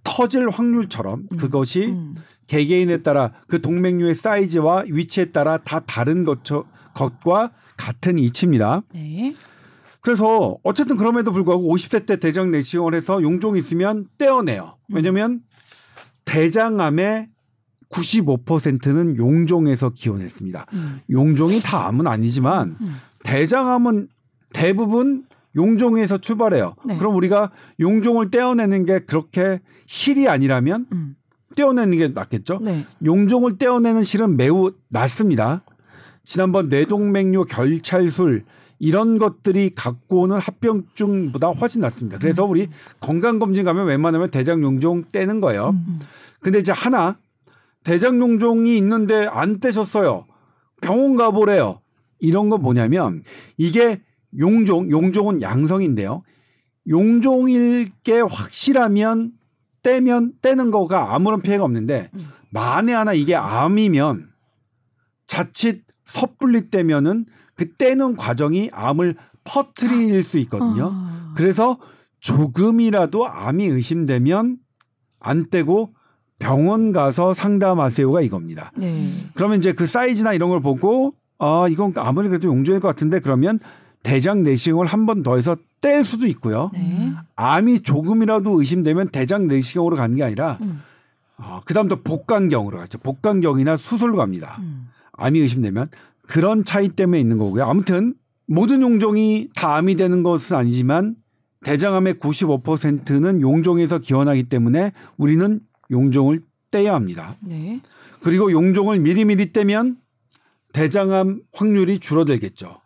터질 0.04 0.50
확률처럼 0.50 1.28
그것이 1.38 1.88
음. 1.88 2.16
개개인에 2.48 3.02
따라 3.02 3.34
그 3.48 3.62
동맥류의 3.62 4.16
사이즈와 4.16 4.86
위치에 4.88 5.26
따라 5.26 5.58
다 5.58 5.80
다른 5.80 6.24
것, 6.24 6.40
것과 6.94 7.52
같은 7.78 8.20
이치입니다. 8.20 8.84
네. 8.94 9.34
그래서 10.06 10.56
어쨌든 10.62 10.98
그럼에도 10.98 11.32
불구하고 11.32 11.76
50세 11.76 12.06
때 12.06 12.18
대장 12.18 12.52
내시경을 12.52 12.94
해서 12.94 13.24
용종이 13.24 13.58
있으면 13.58 14.06
떼어내요. 14.20 14.78
왜냐하면 14.94 15.42
대장암의 16.26 17.30
95%는 17.90 19.18
용종에서 19.18 19.94
기원했습니다. 19.96 20.68
음. 20.74 21.00
용종이 21.10 21.60
다 21.60 21.88
암은 21.88 22.06
아니지만 22.06 22.78
대장암은 23.24 24.10
대부분 24.54 25.26
용종에서 25.56 26.20
출발해요. 26.20 26.76
네. 26.86 26.98
그럼 26.98 27.16
우리가 27.16 27.50
용종을 27.80 28.30
떼어내는 28.30 28.86
게 28.86 29.00
그렇게 29.00 29.60
실이 29.88 30.28
아니라면 30.30 30.86
음. 30.92 31.16
떼어내는 31.56 31.98
게 31.98 32.08
낫겠죠. 32.10 32.60
네. 32.62 32.86
용종을 33.04 33.58
떼어내는 33.58 34.04
실은 34.04 34.38
매우 34.38 34.72
낮습니다. 34.88 35.64
지난번 36.24 36.68
뇌동맥류 36.70 37.46
결찰술 37.46 38.44
이런 38.80 39.18
것들이 39.18 39.72
갖고 39.74 40.22
오는 40.22 40.38
합병증보다 40.38 41.50
훨씬 41.50 41.82
낮습니다. 41.82 42.18
그래서 42.20 42.46
우리 42.46 42.68
건강검진 43.00 43.64
가면 43.64 43.88
웬만하면 43.88 44.32
대장 44.32 44.62
용종 44.62 45.06
떼는 45.12 45.42
거예요. 45.42 45.70
음. 45.70 46.00
근데 46.42 46.60
이제 46.60 46.72
하나 46.72 47.18
대장 47.84 48.20
용종이 48.20 48.78
있는데 48.78 49.28
안 49.28 49.60
떼셨어요. 49.60 50.26
병원 50.82 51.16
가보래요. 51.16 51.82
이런 52.20 52.50
건 52.50 52.62
뭐냐면 52.62 53.24
이게 53.58 54.02
용종, 54.38 54.92
용종은 54.92 55.42
양성인데요. 55.42 56.24
용종일 56.88 57.90
게 58.04 58.20
확실하면 58.20 59.32
떼면 59.84 60.34
떼는 60.42 60.72
거가 60.72 61.14
아무런 61.14 61.42
피해가 61.42 61.64
없는데 61.64 62.10
음. 62.14 62.28
만에 62.50 62.94
하나 62.94 63.14
이게 63.14 63.36
암이면 63.36 64.30
자칫 65.28 65.84
섣불리 66.06 66.70
떼면은 66.70 67.26
그 67.56 67.74
떼는 67.76 68.16
과정이 68.16 68.70
암을 68.74 69.16
퍼트릴 69.44 70.24
수 70.24 70.38
있거든요. 70.40 70.92
아. 70.94 71.34
그래서 71.36 71.78
조금이라도 72.20 73.28
암이 73.28 73.66
의심되면 73.66 74.58
안 75.20 75.50
떼고 75.50 75.94
병원 76.40 76.92
가서 76.92 77.34
상담하세요가 77.34 78.22
이겁니다. 78.22 78.72
네. 78.76 79.10
그러면 79.36 79.58
이제 79.60 79.72
그 79.74 79.86
사이즈나 79.88 80.34
이런 80.34 80.50
걸 80.50 80.62
보고 80.62 81.14
아 81.38 81.68
이건 81.70 81.94
아무리 81.96 82.28
그래도 82.28 82.48
용종일 82.48 82.82
것 82.82 82.88
같은데 82.90 83.20
그러면 83.20 83.60
대장 84.04 84.44
내시경을 84.44 84.86
한 84.86 85.06
번 85.06 85.24
더 85.24 85.36
해서 85.36 85.56
뗄 85.82 86.04
수도 86.04 86.28
있고요. 86.28 86.72
네. 86.74 87.14
암이 87.36 87.82
조금이라도 87.82 88.60
의심되면 88.60 89.10
대장 89.10 89.48
내시경으로 89.48 89.96
가는 89.96 90.16
게 90.16 90.24
아니라 90.24 90.58
음. 90.62 90.82
어, 91.38 91.62
그다음부터 91.66 92.02
복강경으로 92.04 92.78
갔죠. 92.80 92.98
복강경이나 93.00 93.78
수술로 93.78 94.18
갑니다. 94.18 94.58
음. 94.60 94.90
암이 95.14 95.40
의심되면 95.40 95.90
그런 96.28 96.64
차이 96.66 96.90
때문에 96.90 97.20
있는 97.20 97.38
거고요. 97.38 97.64
아무튼 97.64 98.16
모든 98.48 98.82
용종이 98.82 99.50
다 99.56 99.76
암이 99.76 99.96
되는 99.96 100.24
것은 100.24 100.56
아니지만 100.56 101.16
대장암의 101.64 102.16
95%는 102.16 103.42
용종에서 103.42 104.00
기원하기 104.00 104.44
때문에 104.44 104.92
우리는 105.18 105.60
용종을 105.92 106.42
떼야 106.70 106.94
합니다. 106.94 107.36
네. 107.42 107.82
그리고 108.22 108.52
용종을 108.52 109.00
미리미리 109.00 109.52
떼면 109.52 109.98
대장암 110.74 111.42
확률이 111.54 112.00
줄어들겠죠. 112.00 112.82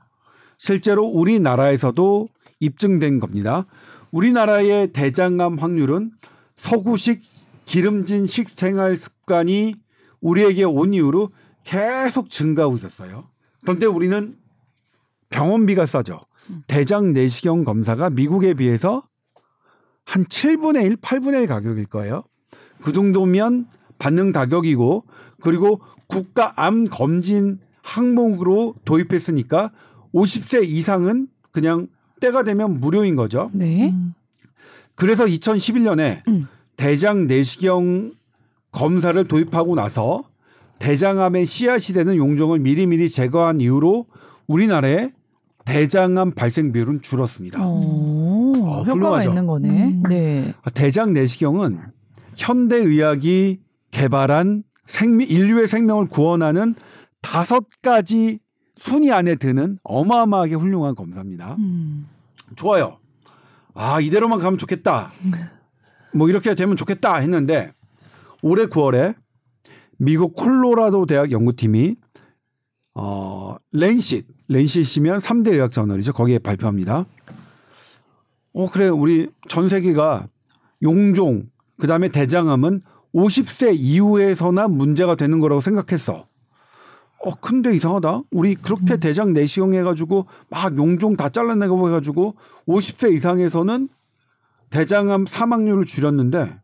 실제로 0.58 1.06
우리나라에서도 1.06 2.30
입증된 2.60 3.20
겁니다. 3.20 3.66
우리나라의 4.12 4.92
대장암 4.92 5.58
확률은 5.58 6.12
서구식 6.56 7.22
기름진 7.66 8.26
식생활 8.26 8.96
습관이 8.96 9.76
우리에게 10.22 10.64
온 10.64 10.94
이후로 10.94 11.30
계속 11.70 12.32
증가하고 12.32 12.78
있었어요. 12.78 13.26
그런데 13.62 13.86
우리는 13.86 14.36
병원비가 15.30 15.86
싸죠. 15.86 16.22
대장 16.66 17.14
내시경 17.14 17.64
검사가 17.64 18.10
미국에 18.10 18.56
비해서 18.56 19.04
한 20.04 20.26
7분의 20.26 20.86
1, 20.86 20.96
8분의 20.98 21.42
1 21.44 21.48
가격일 21.48 21.86
거예요. 21.86 22.24
그 22.82 22.92
정도면 22.92 23.68
받는 24.00 24.32
가격이고 24.32 25.06
그리고 25.42 25.80
국가 26.08 26.54
암 26.56 26.86
검진 26.86 27.60
항목으로 27.84 28.74
도입했으니까 28.84 29.72
50세 30.12 30.68
이상은 30.68 31.28
그냥 31.52 31.88
때가 32.20 32.42
되면 32.42 32.80
무료인 32.80 33.16
거죠. 33.16 33.52
네. 33.54 33.94
그래서 34.96 35.26
2011년에 35.26 36.28
음. 36.28 36.48
대장 36.78 37.28
내시경 37.28 38.14
검사를 38.72 39.24
도입하고 39.28 39.76
나서 39.76 40.24
대장암의 40.80 41.46
씨앗이 41.46 41.94
되는 41.94 42.16
용종을 42.16 42.60
미리미리 42.60 43.10
제거한 43.10 43.62
이후로 43.62 44.08
우리나라의 44.48 45.12
대장암 45.66 46.32
발생 46.32 46.72
비율은 46.72 47.02
줄었습니다. 47.02 47.64
오, 47.66 48.54
어, 48.58 48.80
효과가 48.80 48.92
훌륭하죠. 48.92 49.30
있는 49.30 49.46
거네. 49.46 49.70
음. 49.70 50.04
네. 50.10 50.54
대장 50.74 51.14
내시경은 51.14 51.80
현대 52.36 52.78
의학이 52.78 53.60
개발한 53.92 54.64
생명, 54.86 55.28
인류의 55.30 55.68
생명을 55.68 56.08
구원하는 56.08 56.76
다섯 57.22 57.66
가지 57.82 58.40
순위 58.78 59.12
안에 59.12 59.36
드는 59.36 59.78
어마어마하게 59.84 60.56
훌륭한 60.56 60.96
검사입니다. 60.96 61.56
음. 61.60 62.08
좋아요. 62.56 62.98
아, 63.76 64.00
이대로만 64.00 64.40
가면 64.40 64.58
좋겠다. 64.58 65.12
뭐 66.14 66.30
이렇게 66.30 66.56
되면 66.56 66.76
좋겠다 66.76 67.16
했는데 67.18 67.72
올해 68.42 68.66
9월에 68.66 69.16
미국 70.00 70.34
콜로라도 70.34 71.06
대학 71.06 71.32
연구팀이 71.32 71.96
어, 72.96 73.58
렌싯, 73.72 74.26
렌싯이면 74.48 75.20
3대 75.20 75.52
의학 75.54 75.72
저널이죠. 75.72 76.14
거기에 76.14 76.40
발표합니다. 76.40 77.06
어, 78.54 78.70
그래. 78.70 78.88
우리 78.88 79.30
전 79.50 79.70
세계가 79.70 80.28
용종, 80.82 81.50
그다음에 81.80 82.10
대장암은 82.10 82.82
50세 83.14 83.76
이후에서나 83.78 84.70
문제가 84.70 85.16
되는 85.16 85.40
거라고 85.40 85.62
생각했어. 85.62 86.28
어, 87.26 87.36
근데 87.42 87.76
이상하다. 87.76 88.24
우리 88.32 88.56
그렇게 88.56 88.98
대장 88.98 89.34
내시경 89.34 89.74
해가지고 89.74 90.28
막 90.50 90.78
용종 90.78 91.18
다 91.18 91.28
잘라내고 91.28 91.90
해가지고 91.90 92.36
50세 92.68 93.14
이상에서는 93.14 93.90
대장암 94.70 95.26
사망률을 95.26 95.84
줄였는데 95.84 96.58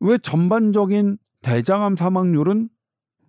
왜 0.00 0.18
전반적인 0.18 1.18
대장암 1.44 1.96
사망률은 1.96 2.70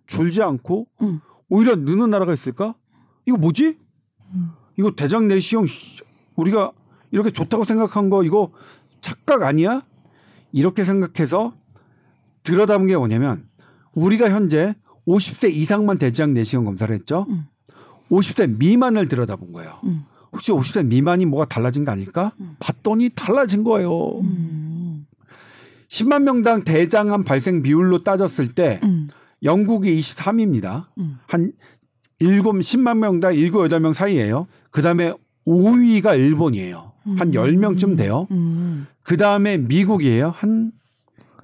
줄지 0.06 0.42
않고 0.42 0.86
음. 1.02 1.20
오히려 1.48 1.76
느는 1.76 2.10
나라가 2.10 2.32
있을까? 2.32 2.74
이거 3.26 3.36
뭐지? 3.36 3.78
이거 4.78 4.92
대장 4.92 5.28
내시경 5.28 5.66
씨, 5.66 6.02
우리가 6.34 6.72
이렇게 7.10 7.30
좋다고 7.30 7.64
생각한 7.64 8.08
거 8.08 8.24
이거 8.24 8.50
착각 9.02 9.42
아니야? 9.42 9.82
이렇게 10.50 10.82
생각해서 10.84 11.54
들여다본 12.42 12.86
게 12.86 12.96
뭐냐면 12.96 13.46
우리가 13.92 14.30
현재 14.30 14.74
50세 15.06 15.52
이상만 15.52 15.98
대장 15.98 16.32
내시경 16.32 16.64
검사를 16.64 16.92
했죠. 16.94 17.26
음. 17.28 17.44
50세 18.10 18.56
미만을 18.56 19.08
들여다본 19.08 19.52
거예요. 19.52 19.78
음. 19.84 20.04
혹시 20.32 20.52
50세 20.52 20.86
미만이 20.86 21.26
뭐가 21.26 21.46
달라진 21.46 21.84
거 21.84 21.92
아닐까? 21.92 22.32
봤더니 22.60 23.10
달라진 23.10 23.62
거예요. 23.62 24.20
음. 25.86 25.88
10만 25.88 26.22
명당 26.22 26.64
대장암 26.64 27.24
발생 27.24 27.62
비율로 27.62 28.02
따졌을 28.02 28.48
때 28.48 28.80
음. 28.82 29.08
영국이 29.42 29.96
23입니다. 29.98 30.86
음. 30.98 31.18
한 31.26 31.52
7, 32.18 32.42
10만 32.42 32.98
명당 32.98 33.34
7, 33.34 33.50
8명 33.50 33.92
사이예요. 33.92 34.46
그다음에 34.70 35.12
5위가 35.46 36.18
일본이에요. 36.18 36.92
한 37.18 37.30
10명쯤 37.30 37.96
돼요. 37.96 38.26
음. 38.32 38.86
그다음에 39.04 39.58
미국이에요. 39.58 40.30
한 40.34 40.72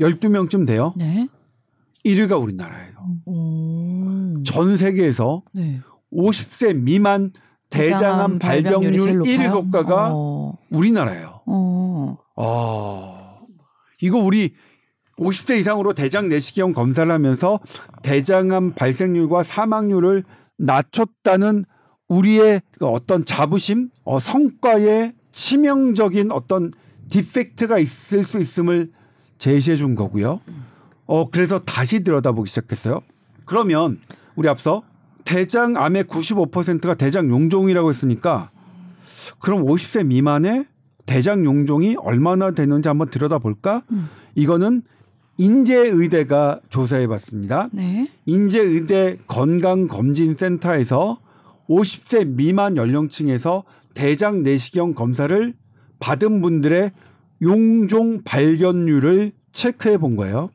12명쯤 0.01 0.67
돼요. 0.67 0.93
네. 0.97 1.29
1위가 2.05 2.41
우리나라예요. 2.43 2.93
오. 3.27 4.43
전 4.43 4.77
세계에서 4.77 5.43
네. 5.55 5.81
50세 6.13 6.75
미만 6.75 7.33
대장암 7.71 8.39
발병률 8.39 8.99
제일 8.99 9.19
높아요? 9.19 9.37
1위 9.39 9.53
국가가 9.53 10.11
어. 10.13 10.59
우리나라예요. 10.71 11.41
어. 11.47 12.19
아, 12.37 13.22
이거 14.03 14.19
우리 14.19 14.55
50세 15.19 15.59
이상으로 15.61 15.95
대장 15.95 16.29
내시경 16.29 16.73
검사를 16.73 17.11
하면서 17.11 17.61
대장암 18.03 18.73
발생률과 18.75 19.45
사망률을 19.45 20.25
낮췄다는 20.59 21.65
우리의 22.09 22.61
그 22.79 22.87
어떤 22.87 23.25
자부심, 23.25 23.91
어, 24.05 24.19
성과에 24.19 25.15
치명적인 25.31 26.31
어떤 26.33 26.73
디펙트가 27.09 27.79
있을 27.79 28.25
수 28.25 28.41
있음을 28.41 28.91
제시해 29.39 29.77
준 29.77 29.95
거고요. 29.95 30.41
어, 31.07 31.31
그래서 31.31 31.61
다시 31.61 32.03
들여다보기 32.05 32.49
시작했어요. 32.49 33.01
그러면 33.47 34.01
우리 34.35 34.49
앞서 34.49 34.83
대장암의 35.25 36.05
95%가 36.05 36.95
대장 36.95 37.31
용종이라고 37.31 37.91
했으니까 37.91 38.51
그럼 39.39 39.65
50세 39.65 40.05
미만의 40.07 40.67
대장 41.07 41.45
용종이 41.45 41.97
얼마나 41.99 42.53
되는지 42.53 42.89
한번 42.89 43.11
들여다볼까? 43.11 43.83
음. 43.91 44.09
이거는 44.35 44.83
인제의대가 45.37 46.61
조사해 46.69 47.07
봤습니다. 47.07 47.69
네. 47.73 48.09
인제의대 48.27 49.19
건강검진센터에서 49.27 51.19
50세 51.69 52.27
미만 52.27 52.77
연령층에서 52.77 53.65
대장 53.95 54.43
내시경 54.43 54.95
검사를 54.95 55.55
받은 55.99 56.43
분들의 56.43 56.93
용종 57.43 58.23
발견률을 58.25 59.33
체크해 59.53 59.99
본 59.99 60.17
거예요. 60.17 60.51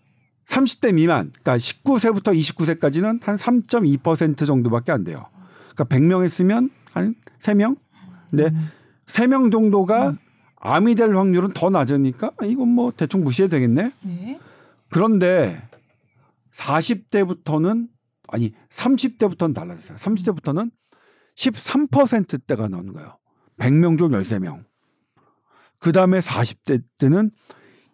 30대 0.48 0.94
미만, 0.94 1.32
그러니까 1.42 1.58
19세부터 1.58 2.38
29세까지는 2.38 3.22
한 3.22 3.36
3.2% 3.36 4.46
정도밖에 4.46 4.92
안 4.92 5.04
돼요. 5.04 5.26
그러니까 5.76 5.84
100명 5.86 6.24
했으면 6.24 6.70
한 6.94 7.16
3명? 7.42 7.76
근데 8.30 8.52
3명 9.08 9.52
정도가 9.52 10.16
암이 10.68 10.96
될 10.96 11.16
확률은 11.16 11.54
더 11.54 11.70
낮으니까 11.70 12.32
아, 12.38 12.46
이건 12.46 12.68
뭐 12.70 12.92
대충 12.96 13.24
무시해도 13.24 13.52
되겠네. 13.52 13.92
네. 14.02 14.40
그런데 14.90 15.62
40대부터는 16.54 17.88
아니 18.30 18.54
30대부터는 18.70 19.54
달라졌어요. 19.56 19.98
30대부터는 19.98 20.72
13%대가 21.36 22.68
나오는 22.68 22.92
거예요. 22.94 23.18
100명 23.60 23.98
중 23.98 24.10
13명. 24.12 24.64
그 25.80 25.92
다음에 25.92 26.20
40대 26.20 26.82
때는 26.98 27.32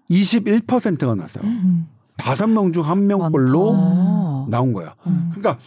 21%가 0.09 1.15
났어요. 1.15 1.43
음. 1.45 1.87
다섯 2.17 2.47
명 2.47 2.71
중 2.71 2.83
한 2.83 3.07
명꼴로 3.07 3.73
많다. 3.73 4.47
나온 4.49 4.73
거예요. 4.73 4.93
음. 5.07 5.31
그러니까 5.33 5.57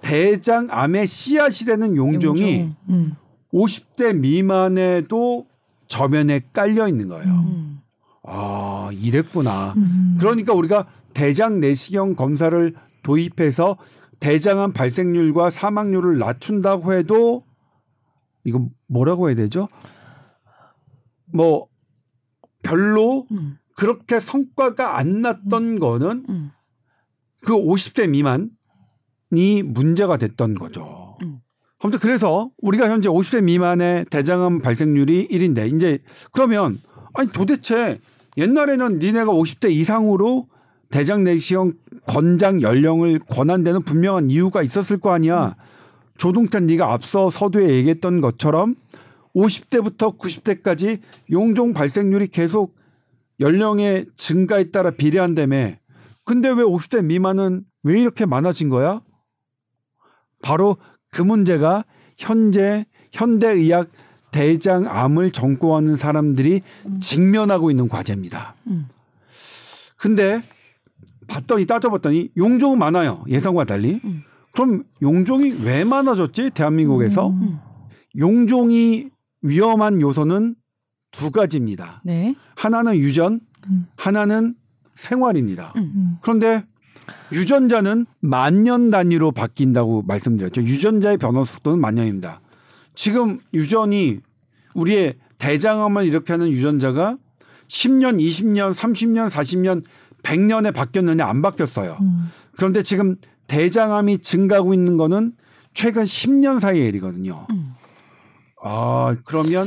대장암의 0.00 1.06
씨앗이 1.06 1.66
되는 1.66 1.96
용종이 1.96 2.60
용종. 2.60 2.76
음. 2.90 3.14
50대 3.52 4.16
미만에도 4.16 5.46
저면에 5.92 6.40
깔려 6.54 6.88
있는 6.88 7.08
거예요. 7.08 7.30
음. 7.30 7.80
아, 8.22 8.88
이랬구나. 8.94 9.74
음. 9.76 10.16
그러니까 10.18 10.54
우리가 10.54 10.86
대장 11.12 11.60
내시경 11.60 12.14
검사를 12.14 12.74
도입해서 13.02 13.76
대장암 14.18 14.72
발생률과 14.72 15.50
사망률을 15.50 16.18
낮춘다고 16.18 16.94
해도 16.94 17.44
이거 18.44 18.66
뭐라고 18.86 19.28
해야 19.28 19.36
되죠? 19.36 19.68
뭐 21.26 21.66
별로 22.62 23.26
음. 23.30 23.58
그렇게 23.76 24.18
성과가 24.18 24.96
안 24.96 25.20
났던 25.20 25.78
거는 25.78 26.24
음. 26.26 26.50
그 27.44 27.52
50대 27.52 28.08
미만이 28.08 29.62
문제가 29.62 30.16
됐던 30.16 30.54
거죠. 30.54 31.01
음. 31.82 31.86
아무튼 31.86 31.98
그래서 32.00 32.50
우리가 32.58 32.88
현재 32.88 33.08
50세 33.08 33.42
미만의 33.42 34.06
대장암 34.10 34.60
발생률이 34.60 35.28
1인데 35.28 35.74
이제 35.74 35.98
그러면 36.30 36.78
아니 37.14 37.30
도대체 37.30 37.98
옛날에는 38.36 38.98
니네가 38.98 39.32
50대 39.32 39.70
이상으로 39.70 40.46
대장 40.90 41.24
내시경 41.24 41.72
권장 42.06 42.62
연령을 42.62 43.18
권한다는 43.20 43.82
분명한 43.82 44.30
이유가 44.30 44.62
있었을 44.62 44.98
거 44.98 45.12
아니야. 45.12 45.56
조동찬 46.18 46.66
네가 46.66 46.92
앞서 46.92 47.30
서두에 47.30 47.68
얘기했던 47.70 48.20
것처럼 48.20 48.76
50대부터 49.34 50.18
90대까지 50.18 51.00
용종 51.30 51.72
발생률이 51.72 52.28
계속 52.28 52.76
연령의 53.40 54.06
증가에 54.14 54.70
따라 54.70 54.90
비례한다며. 54.90 55.72
근데 56.24 56.48
왜 56.48 56.62
50대 56.62 57.04
미만은 57.04 57.64
왜 57.82 58.00
이렇게 58.00 58.26
많아진 58.26 58.68
거야? 58.68 59.00
바로 60.42 60.76
그 61.12 61.22
문제가 61.22 61.84
현재 62.16 62.86
현대의학 63.12 63.88
대장암을 64.32 65.30
전공하는 65.30 65.96
사람들이 65.96 66.62
직면하고 67.00 67.70
있는 67.70 67.88
과제입니다. 67.88 68.54
음. 68.68 68.88
근데 69.96 70.42
봤더니 71.28 71.66
따져봤더니 71.66 72.30
용종은 72.36 72.78
많아요. 72.78 73.24
예상과 73.28 73.64
달리. 73.64 74.00
음. 74.04 74.22
그럼 74.52 74.84
용종이 75.02 75.54
왜 75.64 75.84
많아졌지? 75.84 76.50
대한민국에서 76.54 77.28
음. 77.28 77.58
용종이 78.16 79.10
위험한 79.42 80.00
요소는 80.00 80.56
두 81.10 81.30
가지입니다. 81.30 82.00
네. 82.04 82.34
하나는 82.56 82.96
유전, 82.96 83.40
음. 83.68 83.86
하나는 83.96 84.54
생활입니다. 84.94 85.74
음. 85.76 86.16
그런데 86.22 86.64
유전자는 87.32 88.06
만년 88.20 88.90
단위로 88.90 89.32
바뀐다고 89.32 90.02
말씀드렸죠. 90.02 90.62
유전자의 90.62 91.18
변화 91.18 91.44
속도는 91.44 91.80
만년입니다. 91.80 92.40
지금 92.94 93.40
유전이 93.54 94.20
우리의 94.74 95.14
대장암을 95.38 96.06
일으켜 96.06 96.34
하는 96.34 96.50
유전자가 96.50 97.16
10년, 97.68 98.20
20년, 98.20 98.74
30년, 98.74 99.30
40년, 99.30 99.82
100년에 100.22 100.74
바뀌었느냐 100.74 101.26
안 101.26 101.42
바뀌었어요. 101.42 101.98
음. 102.00 102.28
그런데 102.56 102.82
지금 102.82 103.16
대장암이 103.46 104.18
증가하고 104.18 104.74
있는 104.74 104.96
거는 104.96 105.32
최근 105.74 106.04
10년 106.04 106.60
사이의 106.60 106.88
일이거든요. 106.88 107.46
음. 107.50 107.74
아, 108.62 109.16
그러면 109.24 109.66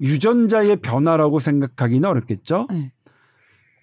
유전자의 0.00 0.76
변화라고 0.76 1.38
생각하기는 1.38 2.08
어렵겠죠? 2.08 2.66
네. 2.70 2.92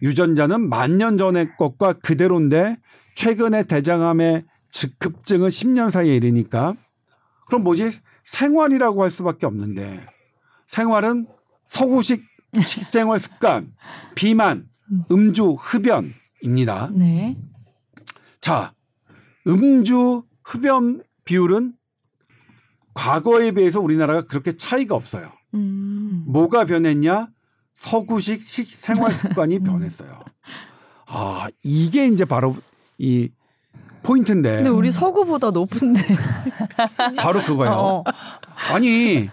유전자는 0.01 0.69
만 0.69 0.97
년 0.97 1.17
전의 1.17 1.55
것과 1.57 1.93
그대로인데 1.93 2.77
최근의 3.15 3.67
대장암의 3.67 4.45
즉- 4.69 4.97
급증은 4.99 5.47
10년 5.49 5.91
사이의 5.91 6.17
일이니까 6.17 6.75
그럼 7.47 7.63
뭐지? 7.63 7.91
생활이라고 8.23 9.03
할 9.03 9.11
수밖에 9.11 9.45
없는데 9.45 10.05
생활은 10.67 11.27
서구식 11.67 12.23
식생활 12.63 13.19
습관, 13.19 13.73
비만, 14.15 14.67
음주, 15.09 15.55
흡연입니다. 15.59 16.89
네. 16.93 17.37
자, 18.41 18.73
음주, 19.47 20.23
흡연 20.43 21.01
비율은 21.23 21.73
과거에 22.93 23.51
비해서 23.51 23.79
우리나라가 23.79 24.21
그렇게 24.23 24.55
차이가 24.57 24.95
없어요. 24.95 25.31
음. 25.53 26.23
뭐가 26.27 26.65
변했냐? 26.65 27.29
서구식 27.81 28.41
식 28.47 28.69
생활 28.69 29.11
습관이 29.11 29.59
변했어요. 29.59 30.19
아, 31.07 31.47
이게 31.63 32.05
이제 32.07 32.25
바로 32.25 32.55
이 32.99 33.29
포인트인데 34.03 34.57
근데 34.57 34.69
우리 34.69 34.91
서구보다 34.91 35.49
높은데 35.49 36.01
바로 37.17 37.41
그거예요. 37.41 37.73
어. 37.73 38.03
아니, 38.71 39.29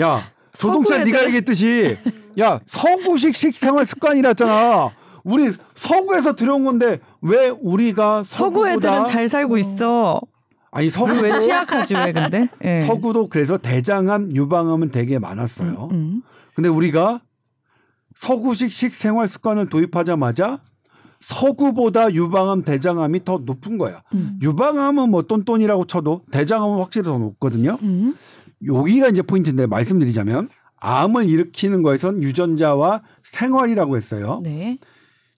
야, 0.00 0.22
조동찬 0.52 1.04
네가. 1.04 1.24
얘기했듯이 1.24 1.98
야, 2.38 2.60
서구식 2.64 3.34
식생활 3.34 3.84
습관이랬잖아. 3.86 4.90
우리 5.24 5.52
서구에서 5.74 6.34
들여온 6.36 6.64
건데 6.64 7.00
왜 7.20 7.48
우리가 7.48 8.22
서구 8.24 8.68
애들은 8.68 9.04
잘 9.04 9.28
살고 9.28 9.58
있어. 9.58 10.20
아니 10.70 10.88
서구 10.90 11.20
왜 11.22 11.36
취약하지 11.36 11.96
왜 11.96 12.12
근데? 12.12 12.48
예. 12.64 12.82
서구도 12.86 13.28
그래서 13.28 13.58
대장암 13.58 14.30
유방암은 14.36 14.92
되게 14.92 15.18
많았어요. 15.18 15.88
음. 15.90 16.22
근데 16.54 16.68
우리가 16.68 17.20
서구식 18.20 18.70
식 18.70 18.94
생활 18.94 19.26
습관을 19.26 19.70
도입하자마자 19.70 20.60
서구보다 21.20 22.12
유방암, 22.12 22.62
대장암이 22.62 23.24
더 23.24 23.38
높은 23.38 23.78
거야. 23.78 24.02
음. 24.12 24.38
유방암은 24.42 25.10
뭐 25.10 25.22
똔똔이라고 25.22 25.86
쳐도 25.86 26.24
대장암은 26.30 26.78
확실히 26.80 27.04
더 27.04 27.16
높거든요. 27.16 27.78
음. 27.82 28.14
여기가 28.66 29.08
이제 29.08 29.22
포인트인데 29.22 29.66
말씀드리자면 29.66 30.48
암을 30.76 31.30
일으키는 31.30 31.82
거에선 31.82 32.22
유전자와 32.22 33.02
생활이라고 33.22 33.96
했어요. 33.96 34.40
네. 34.44 34.78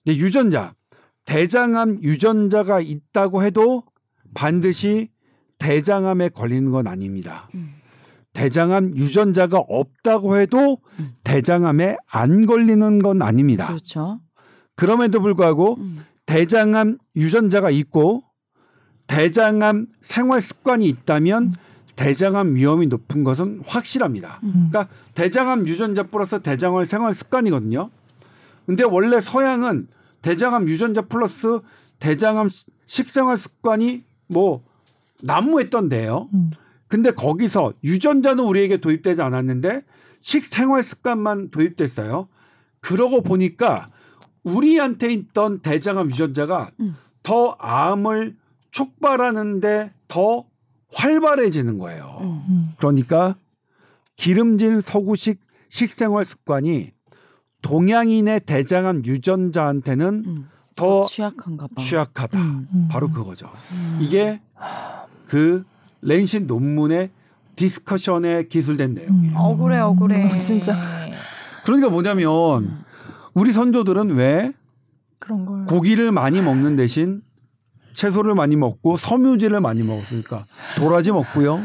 근데 0.03 0.17
유전자, 0.17 0.73
대장암 1.25 1.99
유전자가 2.01 2.81
있다고 2.81 3.43
해도 3.43 3.83
반드시 4.33 5.09
대장암에 5.57 6.29
걸리는 6.29 6.69
건 6.71 6.87
아닙니다. 6.87 7.49
음. 7.55 7.75
대장암 8.33 8.93
유전자가 8.95 9.59
없다고 9.59 10.37
해도 10.37 10.79
대장암에 11.23 11.97
안 12.07 12.45
걸리는 12.45 12.99
건 12.99 13.21
아닙니다. 13.21 13.67
그렇죠. 13.67 14.19
그럼에도 14.75 15.21
불구하고 15.21 15.75
음. 15.79 16.03
대장암 16.25 16.97
유전자가 17.15 17.69
있고 17.69 18.23
대장암 19.07 19.87
생활 20.01 20.41
습관이 20.41 20.87
있다면 20.87 21.51
대장암 21.95 22.55
위험이 22.55 22.87
높은 22.87 23.23
것은 23.23 23.61
확실합니다. 23.67 24.39
음. 24.43 24.69
그러니까 24.71 24.87
대장암 25.13 25.67
유전자 25.67 26.03
플러스 26.03 26.41
대장암 26.41 26.85
생활 26.85 27.13
습관이거든요. 27.13 27.91
근데 28.65 28.83
원래 28.83 29.21
서양은 29.21 29.87
대장암 30.23 30.67
유전자 30.69 31.01
플러스 31.01 31.59
대장암 31.99 32.49
시- 32.49 32.65
식생활 32.85 33.37
습관이 33.37 34.03
뭐 34.27 34.63
난무했던데요. 35.21 36.29
음. 36.93 37.03
근데 37.03 37.11
거기서 37.11 37.73
유전자는 37.83 38.43
우리에게 38.43 38.77
도입되지 38.77 39.21
않았는데 39.21 39.81
식생활 40.21 40.83
습관만 40.83 41.49
도입됐어요. 41.49 42.27
그러고 42.79 43.21
보니까 43.21 43.89
우리한테 44.43 45.11
있던 45.11 45.59
대장암 45.59 46.11
유전자가 46.11 46.69
음. 46.79 46.95
더 47.23 47.55
암을 47.59 48.35
촉발하는데 48.71 49.93
더 50.07 50.45
활발해지는 50.93 51.79
거예요. 51.79 52.19
음. 52.21 52.43
음. 52.49 52.69
그러니까 52.77 53.35
기름진 54.15 54.81
서구식 54.81 55.39
식생활 55.69 56.25
습관이 56.25 56.91
동양인의 57.63 58.41
대장암 58.41 59.03
유전자한테는 59.05 60.23
음. 60.25 60.49
더 60.75 61.03
취약한가 61.03 61.67
봐. 61.67 61.73
취약하다. 61.81 62.37
음. 62.37 62.67
음. 62.71 62.87
바로 62.91 63.09
그거죠. 63.09 63.49
음. 63.71 63.99
이게 64.01 64.41
그 65.25 65.63
Lancet 66.03 66.47
논문의 66.47 67.11
discussion에 67.55 68.47
기술된 68.47 68.93
내용이에요. 68.95 69.37
억울해 69.37 69.79
억울해. 69.79 70.25
어, 70.25 70.39
진짜. 70.39 70.75
그러니까 71.65 71.89
뭐냐면 71.89 72.83
우리 73.33 73.51
선조들은 73.51 74.11
왜 74.15 74.51
그런 75.19 75.45
걸. 75.45 75.65
고기를 75.65 76.11
많이 76.11 76.41
먹는 76.41 76.75
대신 76.75 77.21
채소를 77.93 78.35
많이 78.35 78.55
먹고 78.55 78.97
섬유질을 78.97 79.61
많이 79.61 79.83
먹었으니까 79.83 80.45
도라지 80.77 81.11
먹고요. 81.11 81.61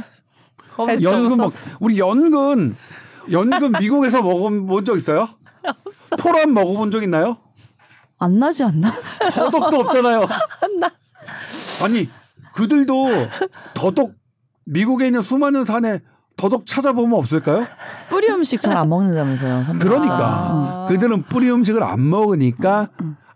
연근 1.03 1.37
먹 1.39 1.51
우리 1.81 1.99
연근 1.99 2.77
연근 3.33 3.73
미국에서 3.81 4.23
먹어본 4.23 4.85
적 4.85 4.97
있어요? 4.97 5.29
토란 6.19 6.55
먹어본 6.55 6.91
적 6.93 7.03
있나요? 7.03 7.39
안 8.19 8.39
나지 8.39 8.63
않나? 8.63 8.93
더덕도 9.35 9.77
없잖아요. 9.81 10.21
아니 11.85 12.09
그들도 12.53 13.07
더덕 13.75 14.13
미국에 14.69 15.07
있는 15.07 15.23
수많은 15.23 15.65
산에 15.65 16.01
더덕 16.37 16.67
찾아보면 16.67 17.19
없을까요? 17.19 17.65
뿌리 18.11 18.29
음식 18.29 18.61
잘 18.61 18.77
안 18.77 18.89
먹는다면서요. 18.89 19.65
선배가. 19.65 19.89
그러니까 19.91 20.19
아. 20.21 20.87
그들은 20.89 21.23
뿌리 21.25 21.51
음식을 21.51 21.83
안 21.83 22.09
먹으니까 22.09 22.89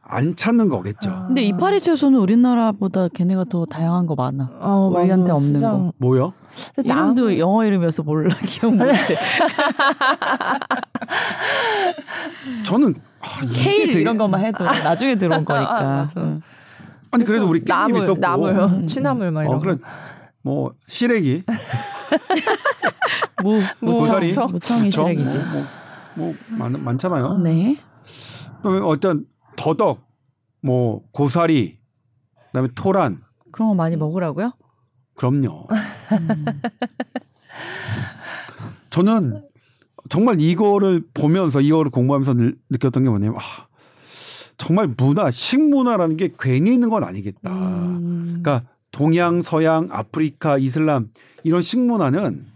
안 0.03 0.37
찾는 0.37 0.69
거겠죠. 0.69 1.25
근데 1.27 1.43
이파리 1.43 1.81
채소는 1.81 2.19
우리나라보다 2.21 3.09
걔네가 3.09 3.45
더 3.49 3.65
다양한 3.65 4.07
거 4.07 4.15
많아. 4.15 4.51
어. 4.61 4.93
우리한테 4.95 5.33
없는 5.33 5.53
진짜. 5.55 5.71
거. 5.73 5.93
뭐요? 5.97 6.33
이름도 6.77 6.95
나무- 7.25 7.39
영어 7.39 7.65
이름이어서 7.65 8.03
몰라 8.03 8.35
기억 8.47 8.75
못해. 8.77 8.93
저는 12.65 12.95
아, 13.21 13.27
케일 13.55 13.87
되게- 13.89 14.01
이런 14.01 14.19
것만 14.19 14.41
해도 14.43 14.65
나중에 14.65 15.15
들어온 15.17 15.45
거니까. 15.45 16.07
응. 16.19 16.41
아니 17.11 17.25
그래도 17.25 17.49
우리 17.49 17.61
깻잎 17.61 17.69
나물, 17.69 18.03
있었고 18.03 18.21
나물, 18.21 18.87
취나물 18.87 19.31
막 19.33 19.43
이런 19.43 19.57
어 19.57 19.61
그래 19.61 19.75
거. 19.77 19.81
뭐 20.43 20.75
시래기 20.87 21.45
무, 23.43 23.61
뭐 23.81 23.95
고사리 23.95 24.27
무청, 24.27 24.47
무청이 24.51 24.83
무청, 24.85 25.07
시래기지. 25.07 25.39
뭐, 25.39 25.65
뭐 26.17 26.35
많, 26.59 26.85
많잖아요. 26.85 27.39
네. 27.39 27.77
그다음에 28.59 28.81
어떤 28.81 29.27
더덕 29.57 30.07
뭐 30.61 31.03
고사리 31.13 31.79
그다음에 32.49 32.69
토란 32.75 33.21
그런 33.51 33.69
거 33.71 33.75
많이 33.75 33.97
먹으라고요? 33.97 34.53
그럼요. 35.15 35.67
저는 38.91 39.43
정말 40.09 40.41
이거를 40.41 41.03
보면서 41.15 41.61
이거를 41.61 41.91
공부하면서 41.91 42.35
느- 42.35 42.53
느꼈던 42.71 43.03
게 43.05 43.09
뭐냐면 43.09 43.37
아, 43.39 43.67
정말 44.59 44.89
문화, 44.97 45.31
식문화라는 45.31 46.17
게 46.17 46.31
괜히 46.39 46.75
있는 46.75 46.89
건 46.89 47.05
아니겠다. 47.05 47.51
음. 47.51 48.41
그러니까 48.43 48.69
동양, 48.93 49.43
서양, 49.43 49.89
아프리카, 49.91 50.59
이슬람 50.59 51.09
이런 51.43 51.63
식문화는 51.63 52.47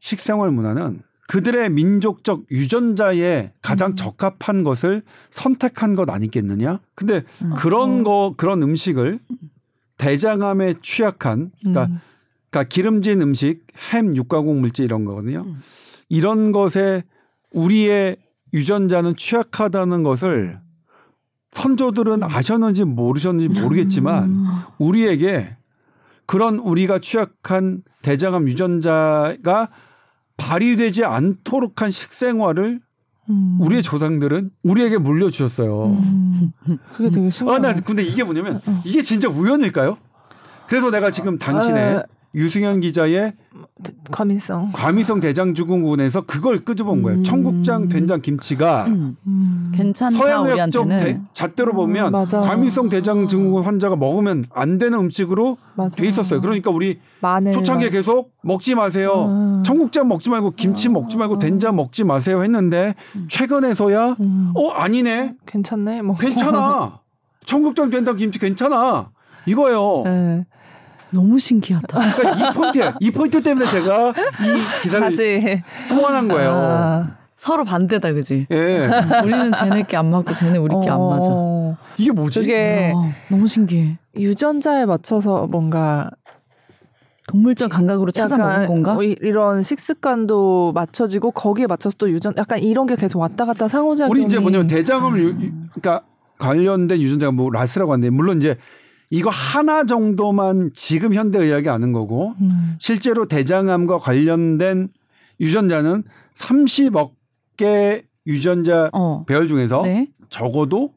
식생활 0.00 0.50
문화는 0.50 1.02
그들의 1.28 1.70
민족적 1.70 2.44
유전자에 2.50 3.52
가장 3.62 3.94
적합한 3.94 4.64
것을 4.64 5.02
선택한 5.30 5.94
것 5.94 6.10
아니겠느냐? 6.10 6.80
근데 6.94 7.22
그런 7.56 8.02
거 8.02 8.34
그런 8.36 8.62
음식을 8.62 9.20
대장암에 9.98 10.74
취약한 10.82 11.52
그러니까, 11.60 11.84
음. 11.84 12.00
그러니까 12.50 12.68
기름진 12.68 13.22
음식, 13.22 13.66
햄, 13.92 14.16
육가공 14.16 14.60
물질 14.60 14.84
이런 14.84 15.04
거거든요. 15.04 15.46
이런 16.08 16.52
것에 16.52 17.04
우리의 17.52 18.16
유전자는 18.52 19.16
취약하다는 19.16 20.02
것을 20.02 20.58
선조들은 21.52 22.22
아셨는지 22.22 22.84
모르셨는지 22.84 23.60
모르겠지만 23.60 24.46
우리에게 24.78 25.56
그런 26.32 26.58
우리가 26.60 26.98
취약한 26.98 27.82
대장암 28.00 28.48
유전자가 28.48 29.68
발휘되지 30.38 31.04
않도록 31.04 31.82
한 31.82 31.90
식생활을 31.90 32.80
음. 33.28 33.58
우리의 33.60 33.82
조상들은 33.82 34.50
우리에게 34.62 34.96
물려주셨어요. 34.96 35.88
음. 35.88 36.52
그게 36.94 37.10
되게 37.10 37.26
아, 37.26 37.30
신기하다. 37.30 37.74
나 37.74 37.80
근데 37.82 38.02
이게 38.02 38.24
뭐냐면 38.24 38.62
이게 38.82 39.02
진짜 39.02 39.28
우연일까요? 39.28 39.98
그래서 40.68 40.90
내가 40.90 41.10
지금 41.10 41.36
당신의 41.36 41.96
어. 41.96 42.04
유승현 42.34 42.80
기자의 42.80 43.34
과민성. 44.10 44.70
과미성 44.72 45.20
대장증후군에서 45.20 46.22
그걸 46.22 46.58
끄집어온 46.64 47.02
거예요. 47.02 47.18
음. 47.20 47.24
청국장, 47.24 47.88
된장, 47.88 48.20
김치가 48.20 48.84
음. 48.86 49.72
괜찮다 49.74 50.16
서양의학적 50.16 50.88
대-. 50.88 51.20
잣대로 51.32 51.72
보면 51.72 52.08
음, 52.08 52.12
맞아. 52.12 52.40
과민성 52.40 52.88
대장증후군 52.88 53.62
환자가 53.64 53.96
먹으면 53.96 54.44
안 54.52 54.78
되는 54.78 54.98
음식으로 54.98 55.56
맞아. 55.74 55.96
돼 55.96 56.06
있었어요. 56.06 56.40
그러니까 56.40 56.70
우리 56.70 57.00
마늘. 57.20 57.52
초창기에 57.52 57.90
계속 57.90 58.32
먹지 58.42 58.74
마세요. 58.74 59.26
음. 59.28 59.62
청국장 59.64 60.08
먹지 60.08 60.28
말고 60.30 60.52
김치 60.56 60.88
먹지 60.88 61.16
말고 61.16 61.38
된장 61.38 61.76
먹지 61.76 62.04
마세요 62.04 62.42
했는데 62.42 62.94
최근에서야 63.28 64.16
음. 64.20 64.52
어 64.54 64.68
아니네 64.70 65.34
괜찮네. 65.46 66.02
뭐. 66.02 66.16
괜찮아 66.16 67.00
청국장 67.46 67.90
된장 67.90 68.16
김치 68.16 68.38
괜찮아 68.38 69.10
이거예요. 69.46 70.02
네. 70.04 70.44
너무 71.12 71.38
신기하다. 71.38 71.98
그러니까 72.16 72.48
이 72.48 72.52
포인트 72.52 72.92
이 73.00 73.10
포인트 73.10 73.42
때문에 73.42 73.66
제가 73.68 74.10
이 74.10 74.82
기사를 74.82 75.04
다시 75.04 75.62
소환한 75.88 76.28
거예요. 76.28 76.50
아. 76.52 77.16
서로 77.36 77.64
반대다 77.64 78.12
그지? 78.12 78.46
예 78.52 78.88
우리는 79.24 79.52
쟤네께 79.52 79.96
안 79.96 80.10
맞고 80.12 80.32
쟤네 80.32 80.58
우리께 80.58 80.88
안 80.88 80.98
맞아. 81.00 81.28
어. 81.30 81.76
이게 81.98 82.12
뭐지? 82.12 82.40
그게 82.40 82.92
어, 82.94 83.12
너무 83.28 83.46
신기해. 83.48 83.98
유전자에 84.16 84.86
맞춰서 84.86 85.46
뭔가 85.48 86.08
동물적 87.28 87.70
감각으로 87.70 88.10
찾아 88.10 88.36
먹는 88.36 88.66
건가? 88.66 88.94
뭐 88.94 89.02
이- 89.02 89.16
이런 89.20 89.62
식습관도 89.62 90.72
맞춰지고 90.72 91.30
거기에 91.32 91.66
맞춰서 91.66 91.96
또 91.98 92.10
유전 92.10 92.32
약간 92.36 92.58
이런 92.60 92.86
게 92.86 92.94
계속 92.96 93.18
왔다 93.20 93.44
갔다 93.44 93.68
상호작용이 93.68 94.10
우리 94.20 94.26
이제 94.26 94.38
뭐냐면 94.38 94.66
대장암 94.66 95.18
유, 95.18 95.34
그러니까 95.72 96.02
관련된 96.38 97.00
유전자가 97.00 97.32
뭐 97.32 97.50
라스라고 97.50 97.92
하는데 97.92 98.10
물론 98.10 98.38
이제 98.38 98.56
이거 99.12 99.28
하나 99.28 99.84
정도만 99.84 100.70
지금 100.72 101.12
현대 101.12 101.38
의학이 101.38 101.68
아는 101.68 101.92
거고 101.92 102.34
음. 102.40 102.76
실제로 102.78 103.26
대장암과 103.26 103.98
관련된 103.98 104.88
유전자는 105.38 106.04
30억 106.34 107.10
개 107.58 108.04
유전자 108.26 108.88
어. 108.94 109.26
배열 109.26 109.48
중에서 109.48 109.82
네. 109.82 110.08
적어도 110.30 110.94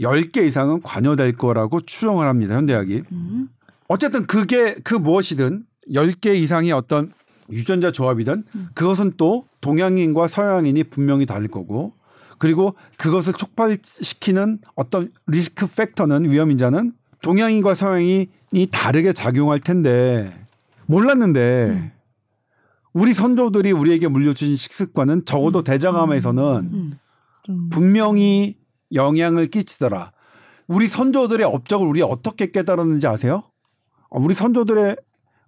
10개 0.00 0.46
이상은 0.46 0.80
관여될 0.82 1.36
거라고 1.36 1.80
추정을 1.80 2.28
합니다. 2.28 2.54
현대학이. 2.54 3.02
음. 3.10 3.48
어쨌든 3.88 4.28
그게 4.28 4.76
그 4.84 4.94
무엇이든 4.94 5.64
10개 5.92 6.36
이상의 6.36 6.70
어떤 6.70 7.12
유전자 7.50 7.90
조합이든 7.90 8.44
그것은 8.74 9.14
또 9.16 9.46
동양인과 9.62 10.28
서양인이 10.28 10.84
분명히 10.84 11.26
다를 11.26 11.48
거고 11.48 11.94
그리고 12.38 12.76
그것을 12.98 13.32
촉발시키는 13.32 14.60
어떤 14.76 15.10
리스크 15.26 15.66
팩터는 15.66 16.30
위험 16.30 16.52
인자는 16.52 16.92
동양인과 17.22 17.74
서양인이 17.74 18.68
다르게 18.70 19.12
작용할 19.12 19.60
텐데 19.60 20.32
몰랐는데 20.86 21.92
우리 22.92 23.12
선조들이 23.12 23.72
우리에게 23.72 24.08
물려주신 24.08 24.56
식습관은 24.56 25.24
적어도 25.24 25.62
대장암에서는 25.62 26.44
음. 26.72 26.98
좀 27.42 27.68
분명히 27.70 28.56
영향을 28.94 29.48
끼치더라. 29.48 30.12
우리 30.66 30.88
선조들의 30.88 31.46
업적을 31.46 31.86
우리 31.86 32.02
어떻게 32.02 32.50
깨달았는지 32.50 33.06
아세요? 33.06 33.42
어, 34.10 34.20
우리 34.20 34.34
선조들의 34.34 34.96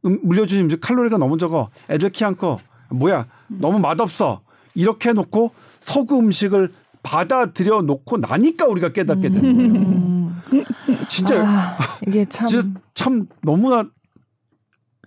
음, 0.06 0.18
물려주신 0.22 0.64
음식 0.64 0.80
칼로리가 0.80 1.18
너무 1.18 1.38
적어. 1.38 1.70
애들 1.90 2.10
키 2.10 2.24
안 2.24 2.36
커. 2.36 2.58
뭐야? 2.90 3.26
너무 3.48 3.78
맛없어. 3.78 4.42
이렇게 4.74 5.10
해놓고 5.10 5.52
서구 5.80 6.18
음식을 6.18 6.72
받아들여 7.02 7.82
놓고 7.82 8.18
나니까 8.18 8.66
우리가 8.66 8.92
깨닫게 8.92 9.28
되는 9.28 10.32
거예요. 10.52 10.70
음. 11.22 11.26
진짜, 11.26 11.42
아, 11.46 11.78
이게 12.06 12.24
참 12.28 12.46
진짜 12.46 12.68
참 12.94 13.26
너무나 13.42 13.84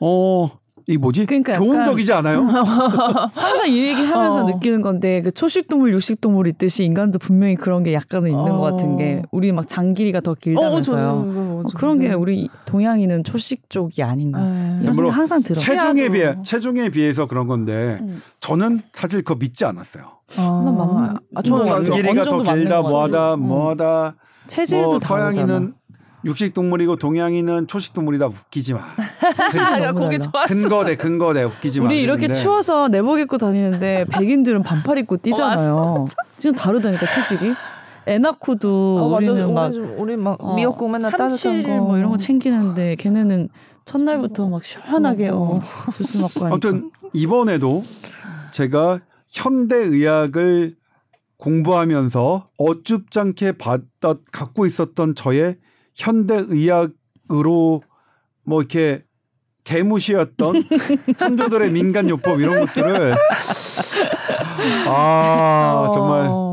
어, 0.01 0.49
이 0.85 0.97
뭐지? 0.97 1.25
그러니까 1.25 1.57
교훈적이지 1.57 2.11
않아요? 2.11 2.41
항상 3.33 3.69
이 3.69 3.77
얘기 3.87 4.03
하면서 4.03 4.43
어. 4.43 4.49
느끼는 4.49 4.81
건데 4.81 5.21
그 5.21 5.31
초식동물, 5.31 5.93
육식동물 5.93 6.47
있듯이 6.47 6.83
인간도 6.83 7.19
분명히 7.19 7.55
그런 7.55 7.83
게 7.83 7.93
약간은 7.93 8.29
있는 8.31 8.51
어. 8.51 8.57
것 8.57 8.71
같은 8.71 8.97
게 8.97 9.21
우리 9.31 9.53
막 9.53 9.65
장길이가 9.67 10.19
더 10.21 10.33
길다면서요. 10.33 10.77
어, 10.77 10.81
저는 10.81 11.49
어, 11.59 11.63
그거 11.65 11.77
그런 11.77 11.99
게 11.99 12.09
네. 12.09 12.13
우리 12.15 12.49
동양인은 12.65 13.23
초식 13.23 13.69
쪽이 13.69 14.03
아닌가. 14.03 14.41
네. 14.43 14.79
이런 14.81 14.93
생각 14.93 15.11
항상 15.15 15.41
들어. 15.41 15.55
체중에. 15.57 16.09
비해 16.09 16.35
체중에 16.43 16.89
비해서 16.89 17.27
그런 17.27 17.47
건데 17.47 17.99
음. 18.01 18.21
저는 18.41 18.81
사실 18.91 19.21
그거 19.23 19.35
믿지 19.39 19.63
않았어요. 19.63 20.03
아, 20.37 20.61
난 20.65 20.75
맞는- 20.75 21.21
아, 21.35 21.41
저는. 21.41 21.59
맞아. 21.59 21.83
장길이가 21.83 22.23
더 22.25 22.41
길다 22.41 22.81
것 22.81 22.89
뭐하다 22.89 23.17
같아요. 23.17 23.37
뭐하다 23.37 24.15
체질도 24.47 24.89
뭐 24.89 24.99
다르잖아. 24.99 25.31
서양인은 25.31 25.73
육식 26.25 26.53
동물이고 26.53 26.95
동양인은 26.95 27.67
초식 27.67 27.93
동물이다 27.93 28.27
웃기지 28.27 28.73
마. 28.73 28.81
거기 29.93 30.17
달라. 30.19 30.19
좋았어. 30.19 30.47
근거대 30.53 30.95
근거대 30.95 31.43
웃기지 31.43 31.81
마. 31.81 31.87
우리 31.87 32.01
이렇게 32.01 32.31
추워서 32.31 32.87
내복 32.87 33.19
입고 33.19 33.37
다니는데 33.37 34.05
백인들은 34.09 34.63
반팔 34.63 34.97
입고 34.99 35.17
뛰잖아요. 35.17 35.75
어, 35.75 36.05
진짜 36.37 36.57
다르다니까 36.61 37.05
체질이. 37.05 37.53
애 38.07 38.17
낳고도 38.19 38.97
어, 39.01 39.09
맞아. 39.11 39.31
우리는 39.31 39.53
막 39.53 39.65
우리, 39.67 39.73
좀- 39.73 39.95
우리 39.97 40.17
막 40.17 40.37
어, 40.43 40.55
미역국 40.55 40.89
맨날 40.91 41.11
따뜻한 41.11 41.29
삼칠 41.29 41.63
거. 41.63 41.69
뭐 41.77 41.97
이런 41.97 42.09
거 42.11 42.17
챙기는데 42.17 42.95
걔네는 42.95 43.49
첫날부터 43.85 44.47
막 44.49 44.63
시원하게 44.63 45.29
어. 45.29 45.35
어, 45.37 45.59
주스 45.95 46.17
먹고 46.17 46.45
하니까. 46.45 46.47
아무튼 46.47 46.91
이번에도 47.13 47.83
제가 48.51 48.99
현대 49.29 49.75
의학을 49.77 50.75
공부하면서 51.37 52.45
어줍잖게 52.57 53.53
받다 53.53 54.15
갖고 54.31 54.65
있었던 54.65 55.15
저의 55.15 55.57
현대 55.95 56.35
의학으로 56.47 57.83
뭐 58.45 58.61
이렇게 58.61 59.03
개무시였던 59.63 60.63
선조들의 61.15 61.71
민간 61.71 62.09
요법 62.09 62.41
이런 62.41 62.65
것들을 62.65 63.15
아 64.87 65.91
정말 65.93 66.27
어. 66.29 66.52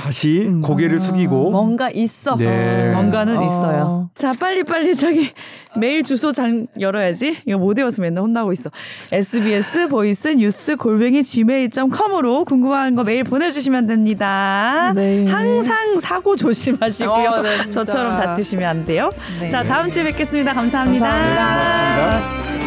다시 0.00 0.46
음. 0.46 0.62
고개를 0.62 0.98
숙이고 0.98 1.50
뭔가 1.50 1.90
있어. 1.90 2.36
네. 2.36 2.90
뭔가는 2.92 3.36
어. 3.36 3.44
있어요. 3.44 4.10
자, 4.14 4.32
빨리 4.32 4.64
빨리 4.64 4.94
저기 4.94 5.30
메일 5.76 6.02
주소 6.02 6.32
장 6.32 6.66
열어야지. 6.78 7.36
이거 7.44 7.58
못 7.58 7.76
외워서 7.76 8.00
맨날 8.00 8.24
혼나고 8.24 8.50
있어. 8.52 8.70
SBS 9.12 9.88
voice 9.88 10.28
news 10.28 10.76
골뱅이 10.76 11.22
gmail.com으로 11.22 12.46
궁금한 12.46 12.94
거 12.94 13.04
메일 13.04 13.24
보내주시면 13.24 13.86
됩니다. 13.88 14.92
네. 14.96 15.26
항상 15.26 15.98
사고 15.98 16.34
조심하시고요. 16.34 17.28
어, 17.28 17.42
네. 17.42 17.68
저처럼 17.68 18.16
다치시면 18.16 18.64
안 18.64 18.84
돼요. 18.86 19.10
네. 19.38 19.48
자, 19.48 19.62
다음 19.62 19.90
주에 19.90 20.04
뵙겠습니다 20.04 20.54
감사합니다. 20.54 21.06
감사합니다. 21.06 21.44
감사합니다. 21.44 22.59